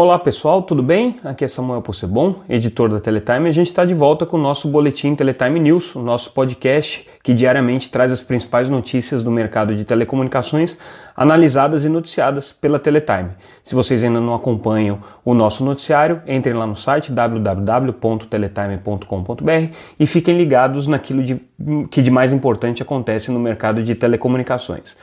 Olá 0.00 0.16
pessoal, 0.16 0.62
tudo 0.62 0.80
bem? 0.80 1.16
Aqui 1.24 1.44
é 1.44 1.48
Samuel 1.48 1.82
Possebon, 1.82 2.36
editor 2.48 2.88
da 2.88 3.00
Teletime, 3.00 3.48
a 3.48 3.52
gente 3.52 3.66
está 3.66 3.84
de 3.84 3.94
volta 3.94 4.24
com 4.24 4.36
o 4.36 4.40
nosso 4.40 4.68
boletim 4.68 5.16
Teletime 5.16 5.58
News, 5.58 5.96
o 5.96 6.00
nosso 6.00 6.30
podcast 6.30 7.04
que 7.20 7.34
diariamente 7.34 7.90
traz 7.90 8.12
as 8.12 8.22
principais 8.22 8.70
notícias 8.70 9.24
do 9.24 9.30
mercado 9.32 9.74
de 9.74 9.84
telecomunicações 9.84 10.78
analisadas 11.16 11.84
e 11.84 11.88
noticiadas 11.88 12.52
pela 12.52 12.78
Teletime. 12.78 13.30
Se 13.64 13.74
vocês 13.74 14.04
ainda 14.04 14.20
não 14.20 14.34
acompanham 14.34 15.00
o 15.24 15.34
nosso 15.34 15.64
noticiário, 15.64 16.22
entrem 16.28 16.54
lá 16.54 16.64
no 16.64 16.76
site 16.76 17.10
www.teletime.com.br 17.10 19.74
e 19.98 20.06
fiquem 20.06 20.38
ligados 20.38 20.86
naquilo 20.86 21.24
de, 21.24 21.42
que 21.90 22.02
de 22.02 22.10
mais 22.12 22.32
importante 22.32 22.84
acontece 22.84 23.32
no 23.32 23.40
mercado 23.40 23.82
de 23.82 23.96
telecomunicações. 23.96 24.96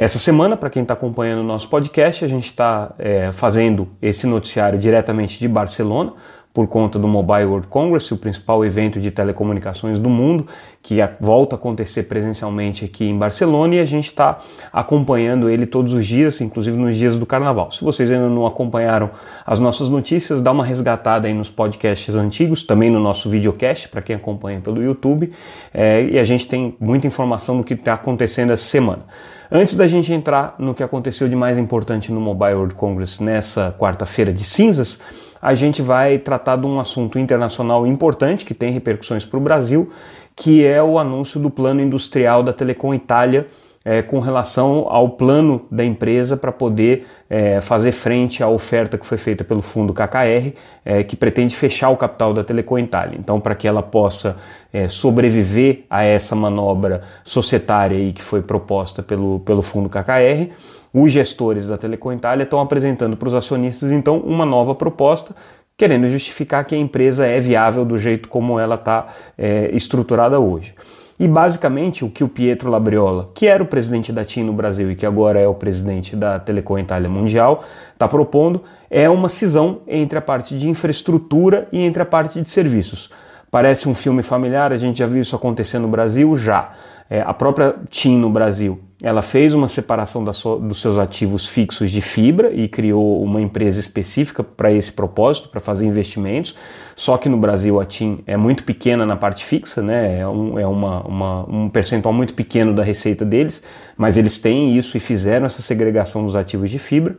Essa 0.00 0.20
semana, 0.20 0.56
para 0.56 0.70
quem 0.70 0.82
está 0.82 0.94
acompanhando 0.94 1.40
o 1.40 1.42
nosso 1.42 1.68
podcast, 1.68 2.24
a 2.24 2.28
gente 2.28 2.44
está 2.44 2.94
é, 3.00 3.32
fazendo 3.32 3.88
esse 4.00 4.28
noticiário 4.28 4.78
diretamente 4.78 5.40
de 5.40 5.48
Barcelona, 5.48 6.12
por 6.58 6.66
conta 6.66 6.98
do 6.98 7.06
Mobile 7.06 7.44
World 7.44 7.68
Congress, 7.68 8.12
o 8.12 8.16
principal 8.16 8.64
evento 8.64 8.98
de 8.98 9.12
telecomunicações 9.12 9.96
do 9.96 10.10
mundo, 10.10 10.44
que 10.82 10.96
volta 11.20 11.54
a 11.54 11.56
acontecer 11.56 12.02
presencialmente 12.02 12.84
aqui 12.84 13.08
em 13.08 13.16
Barcelona 13.16 13.76
e 13.76 13.78
a 13.78 13.84
gente 13.84 14.06
está 14.06 14.38
acompanhando 14.72 15.48
ele 15.48 15.66
todos 15.66 15.92
os 15.92 16.04
dias, 16.04 16.40
inclusive 16.40 16.76
nos 16.76 16.96
dias 16.96 17.16
do 17.16 17.24
carnaval. 17.24 17.70
Se 17.70 17.84
vocês 17.84 18.10
ainda 18.10 18.28
não 18.28 18.44
acompanharam 18.44 19.08
as 19.46 19.60
nossas 19.60 19.88
notícias, 19.88 20.40
dá 20.40 20.50
uma 20.50 20.64
resgatada 20.64 21.28
aí 21.28 21.32
nos 21.32 21.48
podcasts 21.48 22.12
antigos, 22.16 22.64
também 22.64 22.90
no 22.90 22.98
nosso 22.98 23.30
videocast, 23.30 23.88
para 23.88 24.02
quem 24.02 24.16
acompanha 24.16 24.60
pelo 24.60 24.82
YouTube, 24.82 25.32
é, 25.72 26.08
e 26.10 26.18
a 26.18 26.24
gente 26.24 26.48
tem 26.48 26.74
muita 26.80 27.06
informação 27.06 27.56
do 27.56 27.62
que 27.62 27.74
está 27.74 27.92
acontecendo 27.92 28.52
essa 28.52 28.64
semana. 28.64 29.04
Antes 29.50 29.74
da 29.74 29.86
gente 29.86 30.12
entrar 30.12 30.56
no 30.58 30.74
que 30.74 30.82
aconteceu 30.82 31.28
de 31.28 31.36
mais 31.36 31.56
importante 31.56 32.10
no 32.12 32.20
Mobile 32.20 32.54
World 32.54 32.74
Congress 32.74 33.22
nessa 33.22 33.74
quarta-feira 33.78 34.32
de 34.32 34.42
cinzas, 34.44 35.00
a 35.40 35.54
gente 35.54 35.82
vai 35.82 36.18
tratar 36.18 36.56
de 36.56 36.66
um 36.66 36.80
assunto 36.80 37.18
internacional 37.18 37.86
importante 37.86 38.44
que 38.44 38.54
tem 38.54 38.72
repercussões 38.72 39.24
para 39.24 39.38
o 39.38 39.40
Brasil, 39.40 39.90
que 40.34 40.64
é 40.64 40.82
o 40.82 40.98
anúncio 40.98 41.40
do 41.40 41.50
plano 41.50 41.80
industrial 41.80 42.42
da 42.42 42.52
Telecom 42.52 42.94
Itália 42.94 43.46
é, 43.84 44.02
com 44.02 44.20
relação 44.20 44.86
ao 44.88 45.08
plano 45.08 45.66
da 45.70 45.82
empresa 45.82 46.36
para 46.36 46.52
poder 46.52 47.06
é, 47.30 47.58
fazer 47.60 47.92
frente 47.92 48.42
à 48.42 48.48
oferta 48.48 48.98
que 48.98 49.06
foi 49.06 49.16
feita 49.16 49.42
pelo 49.42 49.62
fundo 49.62 49.94
KKR, 49.94 50.52
é, 50.84 51.02
que 51.02 51.16
pretende 51.16 51.56
fechar 51.56 51.88
o 51.88 51.96
capital 51.96 52.34
da 52.34 52.44
Telecom 52.44 52.78
Itália. 52.78 53.16
Então, 53.18 53.40
para 53.40 53.54
que 53.54 53.66
ela 53.66 53.82
possa 53.82 54.36
é, 54.72 54.90
sobreviver 54.90 55.84
a 55.88 56.04
essa 56.04 56.36
manobra 56.36 57.02
societária 57.24 57.96
aí 57.96 58.12
que 58.12 58.22
foi 58.22 58.42
proposta 58.42 59.02
pelo, 59.02 59.40
pelo 59.40 59.62
fundo 59.62 59.88
KKR, 59.88 60.50
os 60.92 61.12
gestores 61.12 61.68
da 61.68 61.76
Telecom 61.76 62.12
Itália 62.12 62.44
estão 62.44 62.60
apresentando 62.60 63.16
para 63.16 63.28
os 63.28 63.34
acionistas 63.34 63.92
então 63.92 64.18
uma 64.18 64.46
nova 64.46 64.74
proposta 64.74 65.34
querendo 65.78 66.08
justificar 66.08 66.64
que 66.64 66.74
a 66.74 66.78
empresa 66.78 67.24
é 67.24 67.38
viável 67.38 67.84
do 67.84 67.96
jeito 67.96 68.28
como 68.28 68.58
ela 68.58 68.74
está 68.74 69.06
é, 69.38 69.70
estruturada 69.72 70.40
hoje. 70.40 70.74
E 71.20 71.26
basicamente 71.26 72.04
o 72.04 72.10
que 72.10 72.22
o 72.22 72.28
Pietro 72.28 72.68
Labriola, 72.68 73.26
que 73.32 73.46
era 73.46 73.62
o 73.62 73.66
presidente 73.66 74.12
da 74.12 74.24
TIM 74.24 74.42
no 74.42 74.52
Brasil 74.52 74.90
e 74.90 74.96
que 74.96 75.06
agora 75.06 75.40
é 75.40 75.46
o 75.46 75.54
presidente 75.54 76.16
da 76.16 76.38
Telecom 76.38 76.78
Itália 76.78 77.08
Mundial, 77.08 77.64
está 77.92 78.08
propondo 78.08 78.62
é 78.90 79.08
uma 79.08 79.28
cisão 79.28 79.80
entre 79.86 80.18
a 80.18 80.22
parte 80.22 80.58
de 80.58 80.68
infraestrutura 80.68 81.68
e 81.70 81.80
entre 81.80 82.02
a 82.02 82.06
parte 82.06 82.40
de 82.40 82.50
serviços. 82.50 83.10
Parece 83.50 83.88
um 83.88 83.94
filme 83.94 84.22
familiar, 84.22 84.72
a 84.72 84.78
gente 84.78 84.98
já 84.98 85.06
viu 85.06 85.22
isso 85.22 85.34
acontecer 85.34 85.78
no 85.78 85.88
Brasil? 85.88 86.36
Já. 86.36 86.72
É, 87.08 87.20
a 87.20 87.32
própria 87.32 87.74
TIM 87.88 88.18
no 88.18 88.30
Brasil, 88.30 88.80
ela 89.00 89.22
fez 89.22 89.54
uma 89.54 89.68
separação 89.68 90.30
so, 90.32 90.56
dos 90.56 90.80
seus 90.80 90.98
ativos 90.98 91.46
fixos 91.46 91.90
de 91.90 92.00
fibra 92.00 92.52
e 92.52 92.66
criou 92.66 93.22
uma 93.22 93.40
empresa 93.40 93.78
específica 93.78 94.42
para 94.42 94.72
esse 94.72 94.90
propósito, 94.90 95.48
para 95.48 95.60
fazer 95.60 95.86
investimentos. 95.86 96.56
Só 96.96 97.16
que 97.16 97.28
no 97.28 97.36
Brasil 97.36 97.80
a 97.80 97.84
TIM 97.84 98.24
é 98.26 98.36
muito 98.36 98.64
pequena 98.64 99.06
na 99.06 99.16
parte 99.16 99.44
fixa, 99.44 99.80
né? 99.80 100.18
é, 100.18 100.26
um, 100.26 100.58
é 100.58 100.66
uma, 100.66 101.00
uma, 101.02 101.48
um 101.48 101.68
percentual 101.68 102.12
muito 102.12 102.34
pequeno 102.34 102.74
da 102.74 102.82
receita 102.82 103.24
deles, 103.24 103.62
mas 103.96 104.16
eles 104.16 104.38
têm 104.38 104.76
isso 104.76 104.96
e 104.96 105.00
fizeram 105.00 105.46
essa 105.46 105.62
segregação 105.62 106.24
dos 106.24 106.34
ativos 106.34 106.68
de 106.68 106.80
fibra. 106.80 107.16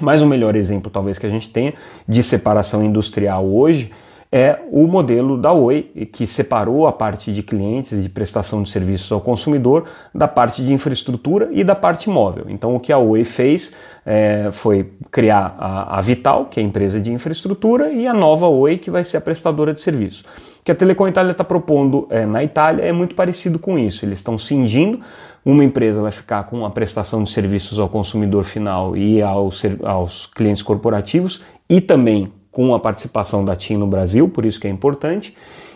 Mas 0.00 0.22
o 0.22 0.26
melhor 0.26 0.56
exemplo, 0.56 0.90
talvez, 0.90 1.18
que 1.18 1.26
a 1.26 1.30
gente 1.30 1.50
tenha 1.50 1.74
de 2.08 2.22
separação 2.22 2.82
industrial 2.82 3.46
hoje 3.46 3.92
é 4.36 4.58
o 4.72 4.88
modelo 4.88 5.40
da 5.40 5.52
Oi, 5.52 5.82
que 6.12 6.26
separou 6.26 6.88
a 6.88 6.92
parte 6.92 7.32
de 7.32 7.40
clientes 7.40 8.02
de 8.02 8.08
prestação 8.08 8.64
de 8.64 8.68
serviços 8.68 9.12
ao 9.12 9.20
consumidor 9.20 9.84
da 10.12 10.26
parte 10.26 10.64
de 10.64 10.72
infraestrutura 10.72 11.50
e 11.52 11.62
da 11.62 11.76
parte 11.76 12.10
móvel. 12.10 12.46
Então, 12.48 12.74
o 12.74 12.80
que 12.80 12.92
a 12.92 12.98
Oi 12.98 13.24
fez 13.24 13.72
é, 14.04 14.48
foi 14.50 14.90
criar 15.12 15.54
a, 15.56 15.98
a, 15.98 16.00
Vital, 16.00 16.46
que 16.46 16.58
é 16.58 16.64
a 16.64 16.66
empresa 16.66 16.98
de 16.98 17.12
infraestrutura, 17.12 17.92
e 17.92 18.08
a 18.08 18.12
nova 18.12 18.48
Oi, 18.48 18.76
que 18.76 18.90
vai 18.90 19.04
ser 19.04 19.18
a 19.18 19.20
prestadora 19.20 19.72
de 19.72 19.80
serviços. 19.80 20.22
O 20.22 20.64
que 20.64 20.72
a 20.72 20.74
Telecom 20.74 21.06
Itália 21.06 21.30
está 21.30 21.44
propondo 21.44 22.08
é, 22.10 22.26
na 22.26 22.42
Itália 22.42 22.82
é 22.82 22.90
muito 22.90 23.14
parecido 23.14 23.60
com 23.60 23.78
isso. 23.78 24.04
Eles 24.04 24.18
estão 24.18 24.36
cingindo 24.36 24.98
uma 25.44 25.62
empresa 25.62 26.00
vai 26.00 26.10
ficar 26.10 26.44
com 26.44 26.64
a 26.64 26.70
prestação 26.70 27.22
de 27.22 27.30
serviços 27.30 27.78
ao 27.78 27.88
consumidor 27.88 28.44
final 28.44 28.96
e 28.96 29.20
aos, 29.20 29.62
aos 29.84 30.24
clientes 30.24 30.62
corporativos 30.62 31.42
e 31.68 31.82
também 31.82 32.26
com 32.54 32.74
a 32.74 32.80
participação 32.80 33.44
da 33.44 33.54
TIM 33.54 33.76
no 33.76 33.86
Brasil, 33.86 34.28
por 34.28 34.46
isso 34.46 34.58
que 34.58 34.66
é 34.66 34.70
importante 34.70 35.34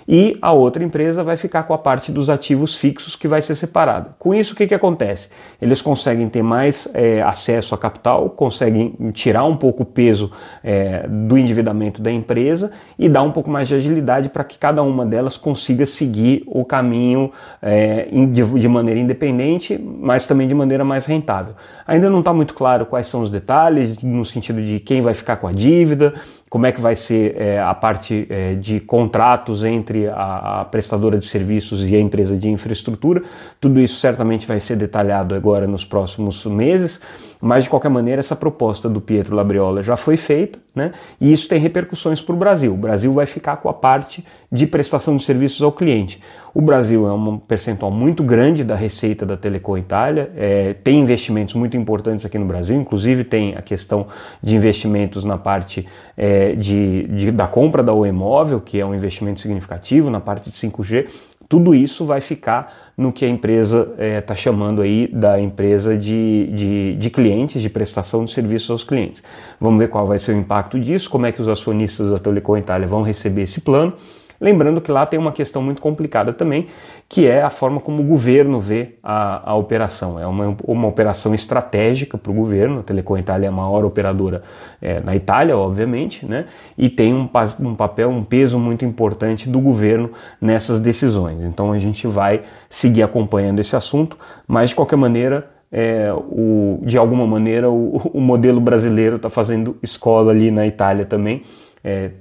e 0.09 0.39
a 0.41 0.53
outra 0.53 0.83
empresa 0.83 1.23
vai 1.23 1.37
ficar 1.37 1.65
com 1.65 1.75
a 1.75 1.79
parte 1.79 2.11
dos 2.11 2.31
ativos 2.31 2.75
fixos 2.75 3.15
que 3.15 3.29
vai 3.29 3.43
ser 3.43 3.55
separada. 3.55 4.17
Com 4.19 4.35
isso, 4.35 4.55
o 4.55 4.57
que, 4.57 4.67
que 4.67 4.75
acontece? 4.75 5.29
Eles 5.61 5.83
conseguem 5.83 6.27
ter 6.31 6.43
mais 6.43 6.89
é, 6.95 7.21
acesso 7.21 7.75
a 7.75 7.79
capital, 7.79 8.31
conseguem 8.31 8.97
tirar 9.13 9.45
um 9.45 9.55
pouco 9.55 9.83
o 9.83 9.87
peso 9.87 10.33
é, 10.65 11.07
do 11.07 11.37
endividamento 11.37 12.01
da 12.01 12.11
empresa 12.11 12.73
e 12.99 13.07
dar 13.07 13.23
um 13.23 13.31
pouco 13.31 13.51
mais 13.51 13.69
de 13.69 13.75
agilidade 13.75 14.31
para 14.31 14.43
que 14.45 14.59
cada 14.59 14.83
uma 14.83 15.05
delas 15.05 15.37
consiga 15.37 15.85
seguir 15.85 16.43
o 16.47 16.65
caminho 16.65 17.31
é, 17.61 18.09
de, 18.31 18.43
de 18.43 18.69
maneira 18.69 18.99
independente, 18.99 19.79
mas 19.79 20.27
também 20.27 20.49
de 20.49 20.55
maneira 20.55 20.87
mais 20.87 21.05
rentável. 21.05 21.55
Ainda 21.87 22.09
não 22.09 22.21
está 22.21 22.33
muito 22.33 22.55
claro 22.55 22.87
quais 22.87 23.09
são 23.09 23.21
os 23.21 23.31
detalhes, 23.31 24.03
no 24.03 24.25
sentido 24.25 24.63
de 24.63 24.81
quem 24.81 25.03
vai 25.03 25.13
ficar 25.13 25.37
com 25.37 25.47
a 25.47 25.53
dívida, 25.53 26.15
como 26.49 26.67
é 26.67 26.73
que 26.73 26.81
vai 26.81 26.97
ser 26.97 27.37
é, 27.41 27.61
a 27.61 27.75
parte 27.75 28.27
é, 28.31 28.55
de 28.55 28.81
contratos 28.81 29.65
entre 29.65 30.09
a, 30.09 30.61
a, 30.61 30.65
prestadora 30.65 31.19
de 31.19 31.27
serviços 31.27 31.87
e 31.87 31.95
a 31.95 32.01
empresa 32.01 32.37
de 32.37 32.49
infraestrutura. 32.49 33.23
Tudo 33.61 33.81
isso 33.81 33.99
certamente 33.99 34.47
vai 34.47 34.61
ser 34.61 34.77
detalhado 34.77 35.35
agora 35.35 35.67
nos 35.67 35.85
próximos 35.85 36.45
meses, 36.47 37.01
mas 37.41 37.65
de 37.65 37.71
qualquer 37.71 37.89
maneira 37.89 38.21
essa 38.21 38.37
proposta 38.37 38.89
do 38.89 39.01
Pietro 39.01 39.35
Labriola 39.35 39.83
já 39.83 39.97
foi 39.97 40.17
feita, 40.17 40.59
né? 40.75 40.93
E 41.21 41.33
isso 41.33 41.49
tem 41.49 41.59
repercussões 41.59 42.21
para 42.21 42.35
o 42.35 42.39
Brasil. 42.39 42.73
O 42.73 42.77
Brasil 42.77 43.13
vai 43.13 43.27
ficar 43.27 43.57
com 43.57 43.69
a 43.69 43.75
parte 43.75 44.25
de 44.51 44.67
prestação 44.67 45.17
de 45.17 45.23
serviços 45.23 45.63
ao 45.63 45.71
cliente. 45.71 46.21
O 46.55 46.61
Brasil 46.61 47.07
é 47.07 47.13
um 47.13 47.39
percentual 47.39 47.93
muito 47.93 48.25
grande 48.25 48.65
da 48.65 48.75
receita 48.75 49.27
da 49.27 49.37
Telecom 49.37 49.77
Itália, 49.77 50.33
é, 50.37 50.73
tem 50.73 50.99
investimentos 50.99 51.55
muito 51.55 51.77
importantes 51.77 52.25
aqui 52.25 52.39
no 52.39 52.47
Brasil, 52.47 52.81
inclusive 52.81 53.23
tem 53.23 53.55
a 53.55 53.63
questão 53.63 54.07
de 54.43 54.57
investimentos 54.57 55.25
na 55.25 55.37
parte 55.37 55.87
é, 56.17 56.55
de, 56.55 57.07
de, 57.09 57.31
da 57.31 57.47
compra 57.47 57.83
da 57.83 57.93
Oi 57.93 58.11
Móvel, 58.11 58.61
que 58.61 58.81
é 58.81 58.87
um 58.87 58.95
investimento 58.95 59.41
significativo, 59.41 60.11
na 60.11 60.21
parte 60.21 60.51
de 60.51 60.57
5G. 60.57 61.07
Tudo 61.49 61.75
isso 61.75 62.05
vai 62.05 62.21
ficar 62.21 62.93
no 62.97 63.13
que 63.13 63.25
a 63.25 63.29
empresa 63.29 63.95
está 64.19 64.35
é, 64.35 64.37
chamando 64.37 64.83
aí 64.83 65.09
da 65.09 65.41
empresa 65.41 65.97
de, 65.97 66.51
de, 66.53 66.97
de, 66.97 67.11
clientes, 67.11 67.63
de 67.63 67.71
prestação 67.71 68.25
de 68.25 68.33
serviços 68.33 68.71
aos 68.71 68.85
clientes. 68.85 69.23
Vamos 69.59 69.79
ver 69.79 69.89
qual 69.89 70.07
vai 70.07 70.19
ser 70.19 70.33
o 70.33 70.39
impacto 70.39 70.79
disso, 70.79 71.09
como 71.09 71.25
é 71.25 71.33
que 71.33 71.41
os 71.41 71.49
acionistas 71.49 72.11
da 72.11 72.19
Telecom 72.19 72.57
Itália 72.57 72.87
vão 72.87 73.03
receber 73.03 73.43
esse 73.43 73.63
plano 73.63 73.95
Lembrando 74.41 74.81
que 74.81 74.93
lá 74.93 75.05
tem 75.05 75.19
uma 75.19 75.33
questão 75.33 75.61
muito 75.61 75.83
complicada 75.83 76.33
também, 76.33 76.69
que 77.09 77.27
é 77.27 77.43
a 77.43 77.51
forma 77.51 77.81
como 77.81 78.03
o 78.03 78.07
governo 78.07 78.61
vê 78.61 78.95
a, 79.03 79.51
a 79.51 79.55
operação. 79.57 80.19
É 80.19 80.27
uma, 80.27 80.57
uma 80.65 80.87
operação 80.87 81.35
estratégica 81.35 82.17
para 82.17 82.31
o 82.31 82.35
governo, 82.35 82.81
a 82.81 82.83
Telecom 82.85 83.19
Itália 83.19 83.47
é 83.47 83.49
a 83.49 83.53
maior 83.53 83.85
operadora 83.85 84.43
é, 84.81 85.01
na 85.01 85.17
Itália, 85.17 85.57
obviamente, 85.57 86.25
né? 86.25 86.47
e 86.77 86.89
tem 86.89 87.13
um, 87.13 87.29
um 87.61 87.75
papel, 87.75 88.11
um 88.11 88.23
peso 88.23 88.61
muito 88.61 88.85
importante 88.85 89.49
do 89.49 89.61
governo 89.61 90.11
nessas 90.41 90.79
decisões. 90.79 91.43
Então 91.43 91.73
a 91.73 91.79
gente 91.79 92.07
vai 92.07 92.43
seguir 92.71 93.03
acompanhando 93.03 93.59
esse 93.59 93.75
assunto, 93.75 94.17
mas 94.47 94.71
de 94.71 94.77
qualquer 94.77 94.97
maneira. 94.97 95.51
É, 95.71 96.11
o, 96.15 96.81
de 96.83 96.97
alguma 96.97 97.27
maneira 97.27 97.69
o, 97.69 97.99
o 98.15 98.21
modelo 98.23 98.59
brasileiro 98.59 99.17
está 99.17 99.29
fazendo 99.29 99.77
escola 99.83 100.33
ali 100.33 100.51
na 100.51 100.67
Itália 100.67 101.05
também. 101.05 101.43
É, 101.85 102.13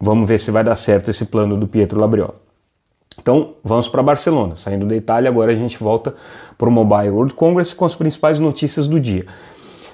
Vamos 0.00 0.28
ver 0.28 0.38
se 0.38 0.50
vai 0.50 0.62
dar 0.62 0.76
certo 0.76 1.10
esse 1.10 1.24
plano 1.24 1.56
do 1.56 1.66
Pietro 1.66 1.98
Labriola. 1.98 2.34
Então, 3.18 3.54
vamos 3.64 3.88
para 3.88 4.02
Barcelona. 4.02 4.56
Saindo 4.56 4.86
da 4.86 4.94
Itália, 4.94 5.30
agora 5.30 5.52
a 5.52 5.54
gente 5.54 5.78
volta 5.78 6.14
para 6.56 6.68
o 6.68 6.72
Mobile 6.72 7.10
World 7.10 7.34
Congress 7.34 7.74
com 7.74 7.84
as 7.84 7.94
principais 7.94 8.38
notícias 8.38 8.86
do 8.86 9.00
dia. 9.00 9.26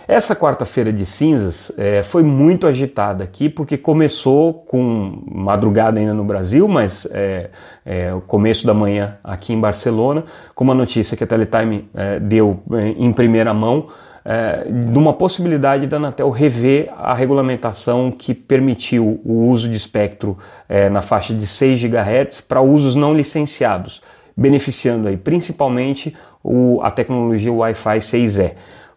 Essa 0.09 0.35
quarta-feira 0.35 0.93
de 0.93 1.07
cinzas 1.07 1.71
é, 1.79 2.03
foi 2.03 2.25
muito 2.25 2.67
agitada 2.67 3.23
aqui 3.23 3.49
porque 3.49 3.79
começou 3.79 4.53
com 4.53 5.23
madrugada 5.31 6.01
ainda 6.01 6.13
no 6.13 6.25
Brasil, 6.25 6.67
mas 6.67 7.07
é, 7.11 7.51
é, 7.87 8.13
o 8.13 8.21
começo 8.21 8.67
da 8.67 8.75
manhã 8.75 9.17
aqui 9.23 9.53
em 9.53 9.61
Barcelona, 9.61 10.25
com 10.55 10.65
uma 10.65 10.75
notícia 10.75 11.17
que 11.17 11.23
a 11.23 11.27
Teletime 11.27 11.89
é, 11.95 12.19
deu 12.19 12.61
é, 12.73 12.89
em 12.89 13.13
primeira 13.13 13.55
mão 13.55 13.87
é, 14.25 14.65
de 14.71 14.99
uma 14.99 15.13
possibilidade 15.13 15.87
da 15.87 15.97
Anatel 15.97 16.31
rever 16.31 16.91
a 16.97 17.15
regulamentação 17.15 18.11
que 18.11 18.35
permitiu 18.35 19.21
o 19.25 19.49
uso 19.49 19.69
de 19.69 19.77
espectro 19.77 20.39
é, 20.69 20.89
na 20.89 21.03
faixa 21.03 21.35
de 21.35 21.47
6 21.47 21.83
GHz 21.83 22.41
para 22.41 22.61
usos 22.61 22.95
não 22.95 23.15
licenciados, 23.15 24.03
beneficiando 24.37 25.09
aí 25.09 25.17
principalmente 25.17 26.17
o, 26.43 26.81
a 26.83 26.91
tecnologia 26.91 27.53
Wi-Fi 27.53 27.99
6E. 27.99 28.53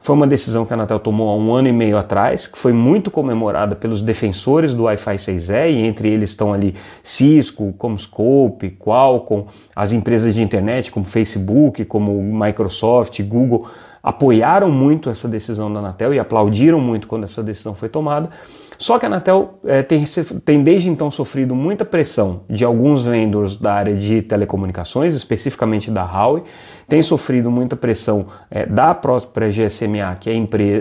Foi 0.06 0.16
uma 0.16 0.28
decisão 0.28 0.68
que 0.68 0.72
a 0.72 0.76
Anatel 0.76 1.00
tomou 1.00 1.30
há 1.30 1.36
um 1.36 1.52
ano 1.52 1.68
e 1.68 1.74
meio 1.74 1.98
atrás, 1.98 2.46
que 2.46 2.60
foi 2.60 2.72
muito 2.72 3.10
comemorada 3.10 3.76
pelos 3.76 4.04
defensores 4.04 4.76
do 4.76 4.84
Wi-Fi 4.84 5.16
6E, 5.16 5.72
e 5.72 5.82
entre 5.84 6.10
eles 6.10 6.30
estão 6.30 6.54
ali 6.54 6.76
Cisco, 7.02 7.74
Comscope, 7.74 8.70
Qualcomm, 8.70 9.48
as 9.76 9.92
empresas 9.92 10.36
de 10.36 10.44
internet 10.44 10.92
como 10.92 11.08
Facebook, 11.08 11.84
como 11.86 12.22
Microsoft, 12.22 13.20
Google, 13.24 13.68
apoiaram 14.06 14.70
muito 14.70 15.10
essa 15.10 15.28
decisão 15.28 15.74
da 15.74 15.80
Anatel 15.80 16.14
e 16.14 16.20
aplaudiram 16.20 16.80
muito 16.80 17.08
quando 17.08 17.24
essa 17.24 17.42
decisão 17.42 17.74
foi 17.74 17.90
tomada. 17.90 18.30
Só 18.78 19.00
que 19.00 19.06
a 19.06 19.10
Anatel 19.10 19.56
é, 19.66 19.82
tem, 19.82 20.04
tem 20.46 20.62
desde 20.62 20.90
então 20.90 21.10
sofrido 21.10 21.56
muita 21.56 21.84
pressão 21.84 22.42
de 22.48 22.64
alguns 22.64 23.04
vendors 23.04 23.58
da 23.58 23.74
área 23.74 23.96
de 23.96 24.22
telecomunicações, 24.22 25.16
especificamente 25.16 25.90
da 25.90 26.04
Huawei, 26.04 26.44
tem 26.88 27.02
sofrido 27.02 27.50
muita 27.50 27.76
pressão 27.76 28.28
é, 28.52 28.68
da 28.68 28.94
própria 28.94 29.50
GSMA, 29.50 30.16
que 30.20 30.30
é 30.30 30.36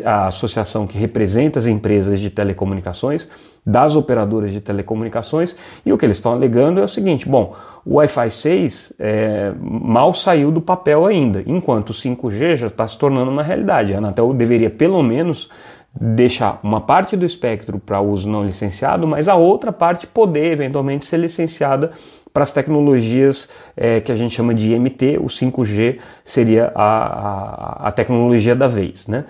a, 0.04 0.10
a 0.10 0.26
associação 0.26 0.86
que 0.86 0.98
representa 0.98 1.58
as 1.58 1.66
empresas 1.66 2.20
de 2.20 2.28
telecomunicações, 2.28 3.26
das 3.64 3.96
operadoras 3.96 4.52
de 4.52 4.60
telecomunicações, 4.60 5.56
e 5.86 5.90
o 5.90 5.96
que 5.96 6.04
eles 6.04 6.18
estão 6.18 6.32
alegando 6.32 6.80
é 6.80 6.84
o 6.84 6.88
seguinte: 6.88 7.26
bom, 7.26 7.54
o 7.84 7.96
Wi-Fi 7.96 8.30
6 8.30 8.92
é, 8.98 9.52
mal 9.60 10.14
saiu 10.14 10.50
do 10.50 10.60
papel 10.60 11.04
ainda, 11.04 11.42
enquanto 11.46 11.90
o 11.90 11.92
5G 11.92 12.56
já 12.56 12.66
está 12.66 12.88
se 12.88 12.98
tornando 12.98 13.30
uma 13.30 13.42
realidade. 13.42 13.92
A 13.92 13.98
Anatel 13.98 14.32
deveria 14.32 14.70
pelo 14.70 15.02
menos 15.02 15.50
deixar 15.94 16.58
uma 16.62 16.80
parte 16.80 17.16
do 17.16 17.24
espectro 17.24 17.78
para 17.78 18.00
uso 18.00 18.28
não 18.28 18.44
licenciado, 18.44 19.06
mas 19.06 19.28
a 19.28 19.36
outra 19.36 19.72
parte 19.72 20.06
poder 20.06 20.52
eventualmente 20.52 21.04
ser 21.04 21.18
licenciada 21.18 21.92
para 22.32 22.42
as 22.42 22.52
tecnologias 22.52 23.48
é, 23.76 24.00
que 24.00 24.10
a 24.10 24.16
gente 24.16 24.34
chama 24.34 24.52
de 24.52 24.72
IMT, 24.72 25.18
o 25.18 25.26
5G 25.26 25.98
seria 26.24 26.72
a, 26.74 27.84
a, 27.84 27.88
a 27.88 27.92
tecnologia 27.92 28.56
da 28.56 28.66
vez, 28.66 29.06
né? 29.06 29.24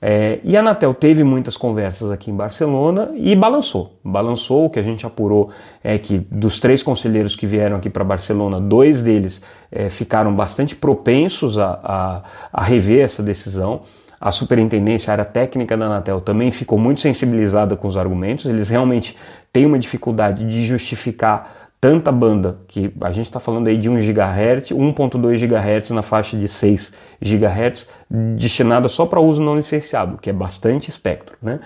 É, 0.00 0.38
e 0.44 0.56
a 0.56 0.60
Anatel 0.60 0.94
teve 0.94 1.24
muitas 1.24 1.56
conversas 1.56 2.10
aqui 2.10 2.30
em 2.30 2.34
Barcelona 2.34 3.10
e 3.16 3.34
balançou. 3.34 3.98
Balançou, 4.04 4.66
o 4.66 4.70
que 4.70 4.78
a 4.78 4.82
gente 4.82 5.04
apurou 5.04 5.50
é 5.82 5.98
que 5.98 6.18
dos 6.18 6.60
três 6.60 6.82
conselheiros 6.82 7.34
que 7.34 7.46
vieram 7.46 7.76
aqui 7.76 7.90
para 7.90 8.04
Barcelona, 8.04 8.60
dois 8.60 9.02
deles 9.02 9.42
é, 9.72 9.88
ficaram 9.88 10.34
bastante 10.34 10.76
propensos 10.76 11.58
a, 11.58 11.80
a, 11.82 12.22
a 12.52 12.64
rever 12.64 13.04
essa 13.04 13.22
decisão. 13.22 13.80
A 14.20 14.32
superintendência, 14.32 15.10
a 15.10 15.14
área 15.14 15.24
técnica 15.24 15.76
da 15.76 15.86
Anatel 15.86 16.20
também 16.20 16.50
ficou 16.50 16.78
muito 16.78 17.00
sensibilizada 17.00 17.76
com 17.76 17.86
os 17.86 17.96
argumentos. 17.96 18.46
Eles 18.46 18.68
realmente 18.68 19.16
têm 19.52 19.66
uma 19.66 19.78
dificuldade 19.78 20.44
de 20.44 20.64
justificar 20.64 21.67
tanta 21.80 22.10
banda, 22.10 22.58
que 22.66 22.92
a 23.00 23.12
gente 23.12 23.26
está 23.26 23.38
falando 23.38 23.68
aí 23.68 23.78
de 23.78 23.88
1 23.88 23.96
GHz, 23.98 24.72
1.2 24.72 25.46
GHz 25.46 25.90
na 25.90 26.02
faixa 26.02 26.36
de 26.36 26.48
6 26.48 26.92
GHz, 27.20 27.88
destinada 28.36 28.88
só 28.88 29.06
para 29.06 29.20
uso 29.20 29.42
não 29.42 29.56
licenciado, 29.56 30.18
que 30.18 30.28
é 30.28 30.32
bastante 30.32 30.88
espectro. 30.88 31.36
Né? 31.40 31.60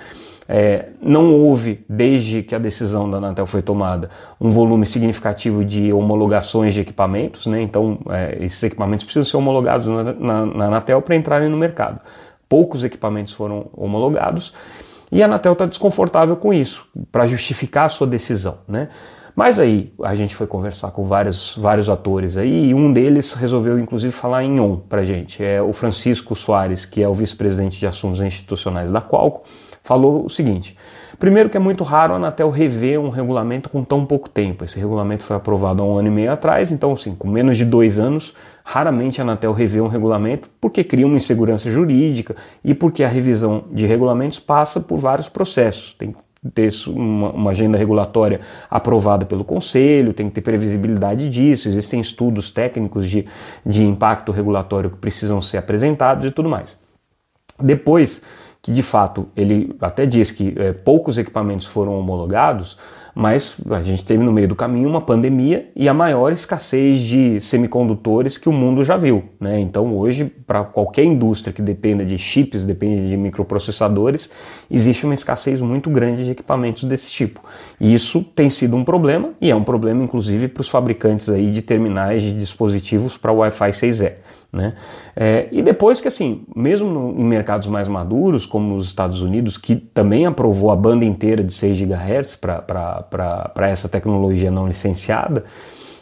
É, 0.46 0.90
não 1.00 1.34
houve, 1.34 1.84
desde 1.88 2.42
que 2.42 2.54
a 2.54 2.58
decisão 2.58 3.10
da 3.10 3.16
Anatel 3.16 3.46
foi 3.46 3.62
tomada, 3.62 4.10
um 4.38 4.50
volume 4.50 4.84
significativo 4.84 5.64
de 5.64 5.92
homologações 5.92 6.74
de 6.74 6.80
equipamentos, 6.80 7.46
né? 7.46 7.62
então 7.62 7.98
é, 8.10 8.36
esses 8.40 8.62
equipamentos 8.62 9.04
precisam 9.04 9.24
ser 9.24 9.36
homologados 9.38 9.86
na, 9.86 10.02
na, 10.12 10.46
na 10.46 10.64
Anatel 10.66 11.00
para 11.00 11.16
entrarem 11.16 11.48
no 11.48 11.56
mercado. 11.56 12.00
Poucos 12.50 12.84
equipamentos 12.84 13.32
foram 13.32 13.70
homologados 13.72 14.52
e 15.10 15.22
a 15.22 15.24
Anatel 15.24 15.54
está 15.54 15.64
desconfortável 15.64 16.36
com 16.36 16.52
isso, 16.52 16.86
para 17.10 17.26
justificar 17.26 17.86
a 17.86 17.88
sua 17.88 18.06
decisão. 18.06 18.58
Né? 18.68 18.88
Mas 19.34 19.58
aí 19.58 19.92
a 20.02 20.14
gente 20.14 20.34
foi 20.34 20.46
conversar 20.46 20.90
com 20.90 21.04
vários, 21.04 21.56
vários 21.56 21.88
atores 21.88 22.36
aí 22.36 22.68
e 22.68 22.74
um 22.74 22.92
deles 22.92 23.32
resolveu 23.32 23.78
inclusive 23.78 24.12
falar 24.12 24.44
em 24.44 24.60
on 24.60 24.76
pra 24.76 25.04
gente. 25.04 25.42
É 25.42 25.60
o 25.62 25.72
Francisco 25.72 26.36
Soares, 26.36 26.84
que 26.84 27.02
é 27.02 27.08
o 27.08 27.14
vice-presidente 27.14 27.80
de 27.80 27.86
assuntos 27.86 28.20
institucionais 28.20 28.92
da 28.92 29.00
Qualco, 29.00 29.42
falou 29.82 30.26
o 30.26 30.28
seguinte: 30.28 30.76
primeiro 31.18 31.48
que 31.48 31.56
é 31.56 31.60
muito 31.60 31.82
raro 31.82 32.12
a 32.12 32.16
Anatel 32.16 32.50
rever 32.50 33.00
um 33.00 33.08
regulamento 33.08 33.70
com 33.70 33.82
tão 33.82 34.04
pouco 34.04 34.28
tempo. 34.28 34.64
Esse 34.64 34.78
regulamento 34.78 35.24
foi 35.24 35.36
aprovado 35.36 35.82
há 35.82 35.86
um 35.86 35.96
ano 35.96 36.08
e 36.08 36.10
meio 36.10 36.30
atrás, 36.30 36.70
então 36.70 36.92
assim, 36.92 37.14
com 37.14 37.28
menos 37.28 37.56
de 37.56 37.64
dois 37.64 37.98
anos, 37.98 38.34
raramente 38.62 39.18
a 39.18 39.24
Anatel 39.24 39.52
revê 39.52 39.80
um 39.80 39.88
regulamento 39.88 40.50
porque 40.60 40.84
cria 40.84 41.06
uma 41.06 41.16
insegurança 41.16 41.70
jurídica 41.70 42.36
e 42.62 42.74
porque 42.74 43.02
a 43.02 43.08
revisão 43.08 43.64
de 43.72 43.86
regulamentos 43.86 44.38
passa 44.38 44.78
por 44.78 44.98
vários 44.98 45.30
processos. 45.30 45.94
Tem 45.94 46.14
ter 46.54 46.70
uma, 46.88 47.30
uma, 47.30 47.50
agenda 47.52 47.78
regulatória 47.78 48.40
aprovada 48.68 49.24
pelo 49.24 49.44
Conselho, 49.44 50.12
tem 50.12 50.28
que 50.28 50.34
ter 50.34 50.40
previsibilidade 50.40 51.30
disso, 51.30 51.68
existem 51.68 52.00
estudos 52.00 52.50
técnicos 52.50 53.08
de, 53.08 53.26
de 53.64 53.84
impacto 53.84 54.32
regulatório 54.32 54.90
que 54.90 54.96
precisam 54.96 55.40
ser 55.40 55.58
apresentados 55.58 56.26
e 56.26 56.30
tudo 56.30 56.48
mais. 56.48 56.78
Depois 57.60 58.22
que 58.60 58.72
de 58.72 58.82
fato 58.82 59.28
ele 59.36 59.74
até 59.80 60.06
diz 60.06 60.30
que 60.30 60.54
é, 60.56 60.72
poucos 60.72 61.18
equipamentos 61.18 61.66
foram 61.66 61.98
homologados, 61.98 62.78
mas 63.14 63.60
a 63.70 63.82
gente 63.82 64.04
teve 64.04 64.22
no 64.22 64.32
meio 64.32 64.48
do 64.48 64.54
caminho 64.54 64.88
uma 64.88 65.00
pandemia 65.00 65.70
e 65.76 65.88
a 65.88 65.94
maior 65.94 66.32
escassez 66.32 66.98
de 66.98 67.40
semicondutores 67.40 68.38
que 68.38 68.48
o 68.48 68.52
mundo 68.52 68.82
já 68.82 68.96
viu. 68.96 69.24
Né? 69.38 69.60
Então, 69.60 69.94
hoje, 69.96 70.24
para 70.24 70.64
qualquer 70.64 71.04
indústria 71.04 71.52
que 71.52 71.60
dependa 71.60 72.04
de 72.04 72.16
chips, 72.16 72.64
depende 72.64 73.08
de 73.08 73.16
microprocessadores, 73.16 74.30
existe 74.70 75.04
uma 75.04 75.14
escassez 75.14 75.60
muito 75.60 75.90
grande 75.90 76.24
de 76.24 76.30
equipamentos 76.30 76.84
desse 76.84 77.10
tipo. 77.10 77.40
E 77.78 77.92
isso 77.92 78.22
tem 78.22 78.48
sido 78.48 78.76
um 78.76 78.84
problema 78.84 79.30
e 79.40 79.50
é 79.50 79.54
um 79.54 79.64
problema, 79.64 80.02
inclusive, 80.02 80.48
para 80.48 80.62
os 80.62 80.68
fabricantes 80.68 81.28
aí 81.28 81.50
de 81.50 81.60
terminais 81.60 82.22
de 82.22 82.32
dispositivos 82.32 83.16
para 83.16 83.32
Wi-Fi 83.32 83.70
6E. 83.70 84.12
Né? 84.52 84.74
É, 85.16 85.48
e 85.50 85.62
depois 85.62 86.00
que, 86.00 86.08
assim, 86.08 86.44
mesmo 86.54 86.90
no, 86.90 87.18
em 87.18 87.24
mercados 87.24 87.68
mais 87.68 87.88
maduros, 87.88 88.44
como 88.44 88.76
os 88.76 88.86
Estados 88.86 89.22
Unidos, 89.22 89.56
que 89.56 89.74
também 89.74 90.26
aprovou 90.26 90.70
a 90.70 90.76
banda 90.76 91.04
inteira 91.06 91.42
de 91.42 91.52
6 91.54 91.78
GHz 91.78 92.36
para 92.36 93.68
essa 93.68 93.88
tecnologia 93.88 94.50
não 94.50 94.66
licenciada, 94.66 95.44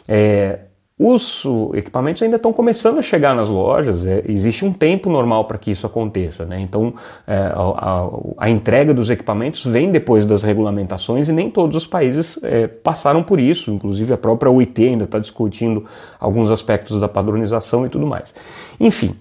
é, 0.05 0.59
os 1.03 1.43
equipamentos 1.73 2.21
ainda 2.21 2.35
estão 2.35 2.53
começando 2.53 2.99
a 2.99 3.01
chegar 3.01 3.33
nas 3.33 3.49
lojas, 3.49 4.05
é, 4.05 4.23
existe 4.27 4.63
um 4.63 4.71
tempo 4.71 5.09
normal 5.09 5.45
para 5.45 5.57
que 5.57 5.71
isso 5.71 5.87
aconteça, 5.87 6.45
né? 6.45 6.59
então 6.61 6.93
é, 7.25 7.35
a, 7.55 8.07
a, 8.37 8.49
entrega 8.51 8.93
dos 8.93 9.09
equipamentos 9.09 9.65
vem 9.65 9.91
depois 9.91 10.25
das 10.25 10.43
regulamentações 10.43 11.27
e 11.27 11.31
nem 11.31 11.49
todos 11.49 11.75
os 11.75 11.87
países 11.87 12.39
é, 12.43 12.67
passaram 12.67 13.23
por 13.23 13.39
isso, 13.39 13.71
inclusive 13.71 14.13
a 14.13 14.17
própria 14.17 14.51
OIT 14.51 14.89
ainda 14.89 15.05
está 15.05 15.17
discutindo 15.17 15.85
alguns 16.19 16.51
aspectos 16.51 16.99
da 16.99 17.07
padronização 17.07 17.83
e 17.83 17.89
tudo 17.89 18.05
mais. 18.05 18.31
Enfim, 18.79 19.15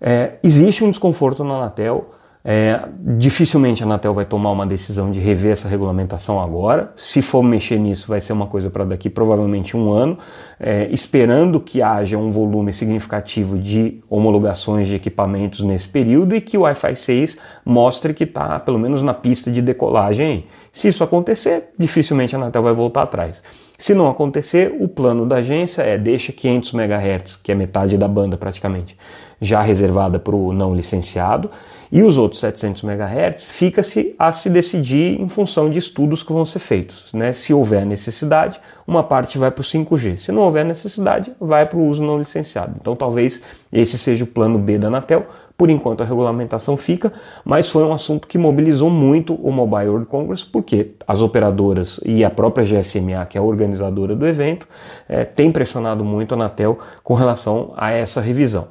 é, 0.00 0.38
existe 0.42 0.82
um 0.82 0.90
desconforto 0.90 1.44
na 1.44 1.56
Anatel, 1.56 2.06
é, 2.44 2.80
dificilmente 3.16 3.82
a 3.82 3.86
Anatel 3.86 4.14
vai 4.14 4.24
tomar 4.24 4.50
uma 4.50 4.66
decisão 4.66 5.10
de 5.10 5.18
rever 5.18 5.52
essa 5.52 5.68
regulamentação 5.68 6.40
agora. 6.40 6.92
Se 6.96 7.20
for 7.20 7.42
mexer 7.42 7.78
nisso, 7.78 8.08
vai 8.08 8.20
ser 8.20 8.32
uma 8.32 8.46
coisa 8.46 8.70
para 8.70 8.84
daqui 8.84 9.10
provavelmente 9.10 9.76
um 9.76 9.90
ano, 9.90 10.18
é, 10.58 10.88
esperando 10.90 11.60
que 11.60 11.82
haja 11.82 12.16
um 12.16 12.30
volume 12.30 12.72
significativo 12.72 13.58
de 13.58 14.00
homologações 14.08 14.86
de 14.86 14.94
equipamentos 14.94 15.60
nesse 15.60 15.88
período 15.88 16.34
e 16.34 16.40
que 16.40 16.56
o 16.56 16.62
Wi-Fi 16.62 16.96
6 16.96 17.38
mostre 17.64 18.14
que 18.14 18.24
está 18.24 18.58
pelo 18.60 18.78
menos 18.78 19.02
na 19.02 19.14
pista 19.14 19.50
de 19.50 19.60
decolagem. 19.60 20.46
Se 20.72 20.88
isso 20.88 21.02
acontecer, 21.02 21.70
dificilmente 21.78 22.34
a 22.34 22.38
Anatel 22.38 22.62
vai 22.62 22.72
voltar 22.72 23.02
atrás. 23.02 23.42
Se 23.80 23.94
não 23.94 24.10
acontecer, 24.10 24.74
o 24.80 24.88
plano 24.88 25.24
da 25.24 25.36
agência 25.36 25.82
é 25.82 25.96
deixa 25.96 26.32
500 26.32 26.74
MHz, 26.74 27.36
que 27.36 27.52
é 27.52 27.54
metade 27.54 27.96
da 27.96 28.08
banda 28.08 28.36
praticamente, 28.36 28.98
já 29.40 29.62
reservada 29.62 30.18
para 30.18 30.34
o 30.34 30.52
não 30.52 30.74
licenciado 30.74 31.48
e 31.90 32.02
os 32.02 32.18
outros 32.18 32.40
700 32.40 32.82
MHz 32.82 33.50
fica-se 33.50 34.16
a 34.18 34.32
se 34.32 34.50
decidir 34.50 35.20
em 35.20 35.28
função 35.28 35.70
de 35.70 35.78
estudos 35.78 36.24
que 36.24 36.32
vão 36.32 36.44
ser 36.44 36.58
feitos. 36.58 37.12
Né? 37.12 37.32
Se 37.32 37.54
houver 37.54 37.86
necessidade, 37.86 38.60
uma 38.84 39.04
parte 39.04 39.38
vai 39.38 39.50
para 39.50 39.62
o 39.62 39.64
5G. 39.64 40.16
Se 40.16 40.32
não 40.32 40.42
houver 40.42 40.64
necessidade, 40.64 41.32
vai 41.40 41.64
para 41.64 41.78
o 41.78 41.86
uso 41.86 42.02
não 42.02 42.18
licenciado. 42.18 42.74
Então 42.80 42.96
talvez 42.96 43.40
esse 43.72 43.96
seja 43.96 44.24
o 44.24 44.26
plano 44.26 44.58
B 44.58 44.76
da 44.76 44.88
Anatel. 44.88 45.26
Por 45.58 45.70
enquanto 45.70 46.02
a 46.02 46.06
regulamentação 46.06 46.76
fica, 46.76 47.12
mas 47.44 47.68
foi 47.68 47.82
um 47.82 47.92
assunto 47.92 48.28
que 48.28 48.38
mobilizou 48.38 48.88
muito 48.88 49.34
o 49.34 49.50
Mobile 49.50 49.88
World 49.88 50.06
Congress, 50.06 50.46
porque 50.46 50.92
as 51.04 51.20
operadoras 51.20 51.98
e 52.04 52.24
a 52.24 52.30
própria 52.30 52.64
GSMA, 52.64 53.26
que 53.26 53.36
é 53.36 53.40
a 53.40 53.42
organizadora 53.42 54.14
do 54.14 54.24
evento, 54.24 54.68
é, 55.08 55.24
tem 55.24 55.50
pressionado 55.50 56.04
muito 56.04 56.32
a 56.32 56.36
Anatel 56.36 56.78
com 57.02 57.12
relação 57.12 57.74
a 57.76 57.90
essa 57.90 58.20
revisão. 58.20 58.68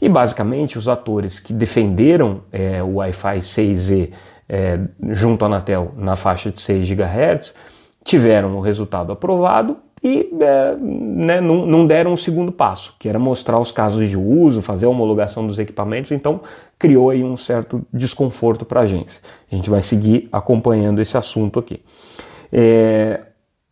E 0.00 0.08
basicamente 0.08 0.78
os 0.78 0.86
atores 0.86 1.40
que 1.40 1.52
defenderam 1.52 2.42
é, 2.52 2.80
o 2.80 2.98
Wi-Fi 2.98 3.38
6E 3.40 4.10
é, 4.48 4.78
junto 5.08 5.44
à 5.44 5.46
Anatel 5.46 5.92
na 5.96 6.14
faixa 6.14 6.52
de 6.52 6.60
6 6.60 6.88
GHz 6.88 7.54
tiveram 8.04 8.56
o 8.56 8.60
resultado 8.60 9.10
aprovado 9.10 9.78
e 10.02 10.30
é, 10.40 10.76
né, 10.76 11.40
não, 11.40 11.66
não, 11.66 11.86
deram 11.86 12.12
um 12.12 12.16
segundo 12.16 12.50
passo, 12.50 12.94
que 12.98 13.08
era 13.08 13.18
mostrar 13.18 13.58
os 13.58 13.70
casos 13.70 14.08
de 14.08 14.16
uso, 14.16 14.62
fazer 14.62 14.86
a 14.86 14.88
homologação 14.88 15.46
dos 15.46 15.58
equipamentos, 15.58 16.10
então 16.10 16.40
criou 16.78 17.10
aí 17.10 17.22
um 17.22 17.36
certo 17.36 17.84
desconforto 17.92 18.64
para 18.64 18.80
a 18.80 18.82
agência. 18.84 19.22
A 19.52 19.54
gente 19.54 19.68
vai 19.68 19.82
seguir 19.82 20.28
acompanhando 20.32 21.02
esse 21.02 21.16
assunto 21.18 21.58
aqui. 21.58 21.82
É, 22.50 23.20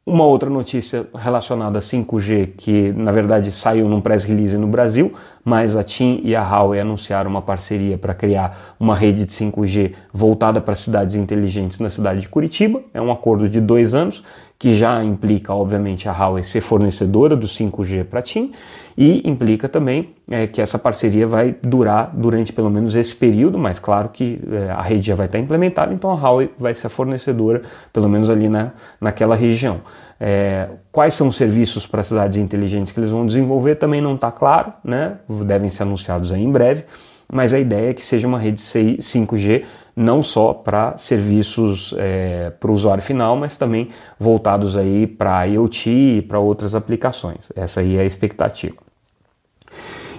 uma 0.09 0.25
outra 0.25 0.49
notícia 0.49 1.07
relacionada 1.15 1.79
a 1.79 1.83
5G, 1.83 2.53
que 2.57 2.93
na 2.95 3.13
verdade 3.13 3.53
saiu 3.53 3.87
num 3.87 4.01
press 4.01 4.25
release 4.25 4.57
no 4.57 4.67
Brasil, 4.67 5.13
mas 5.45 5.77
a 5.77 5.85
TIM 5.85 6.23
e 6.25 6.35
a 6.35 6.43
Huawei 6.43 6.81
anunciaram 6.81 7.31
uma 7.31 7.43
parceria 7.43 7.99
para 7.99 8.15
criar 8.15 8.75
uma 8.81 8.95
rede 8.95 9.27
de 9.27 9.33
5G 9.33 9.93
voltada 10.11 10.63
para 10.63 10.75
cidades 10.75 11.15
inteligentes 11.15 11.79
na 11.79 11.91
cidade 11.91 12.21
de 12.21 12.29
Curitiba. 12.29 12.83
É 12.95 13.03
um 13.03 13.13
acordo 13.13 13.51
de 13.51 13.61
dois 13.61 13.95
anos 13.95 14.25
que 14.59 14.75
já 14.75 15.05
implica, 15.05 15.55
obviamente, 15.55 16.09
a 16.09 16.13
Huawei 16.13 16.43
ser 16.43 16.61
fornecedora 16.61 17.37
do 17.37 17.47
5G 17.47 18.05
para 18.05 18.19
a 18.19 18.23
TIM 18.23 18.53
e 18.97 19.23
implica 19.29 19.69
também 19.69 20.17
é, 20.29 20.49
que 20.49 20.61
essa 20.61 20.77
parceria 20.77 21.29
vai 21.29 21.55
durar 21.63 22.11
durante 22.13 22.53
pelo 22.53 22.69
menos 22.69 22.97
esse 22.97 23.15
período, 23.15 23.57
mas 23.57 23.79
claro 23.79 24.09
que 24.09 24.41
é, 24.51 24.71
a 24.71 24.83
rede 24.83 25.07
já 25.07 25.15
vai 25.15 25.27
estar 25.27 25.39
implementada, 25.39 25.95
então 25.95 26.11
a 26.11 26.15
Huawei 26.15 26.51
vai 26.59 26.75
ser 26.75 26.89
a 26.89 26.91
fornecedora, 26.91 27.63
pelo 27.93 28.09
menos 28.09 28.29
ali 28.29 28.49
na, 28.49 28.73
naquela 29.01 29.37
região. 29.37 29.81
É, 30.19 30.69
quais 30.91 31.15
são 31.15 31.29
os 31.29 31.37
serviços 31.37 31.87
para 31.87 32.03
cidades 32.03 32.37
inteligentes 32.37 32.93
que 32.93 32.99
eles 32.99 33.13
vão 33.13 33.25
desenvolver 33.25 33.77
também 33.77 34.01
não 34.01 34.17
está 34.17 34.33
claro, 34.33 34.73
né? 34.83 35.19
devem 35.47 35.71
ser 35.71 35.85
anunciados 35.85 36.33
aí 36.33 36.43
em 36.43 36.51
breve, 36.51 36.85
mas 37.33 37.55
a 37.55 37.61
ideia 37.61 37.91
é 37.91 37.95
que 37.95 38.05
seja 38.05 38.27
uma 38.27 38.39
rede 38.39 38.61
5G 38.61 39.65
não 39.99 40.23
só 40.23 40.55
para 40.55 40.97
serviços 40.97 41.93
é, 41.99 42.51
para 42.51 42.71
o 42.71 42.75
usuário 42.75 43.03
final, 43.03 43.37
mas 43.37 43.59
também 43.59 43.89
voltados 44.19 44.77
aí 44.77 45.09
para 45.09 45.45
IoT 45.45 45.91
e 45.91 46.23
para 46.23 46.39
outras 46.39 46.75
aplicações. 46.75 47.51
Essa 47.57 47.81
aí 47.81 47.97
é 47.97 48.01
a 48.01 48.05
expectativa. 48.05 48.77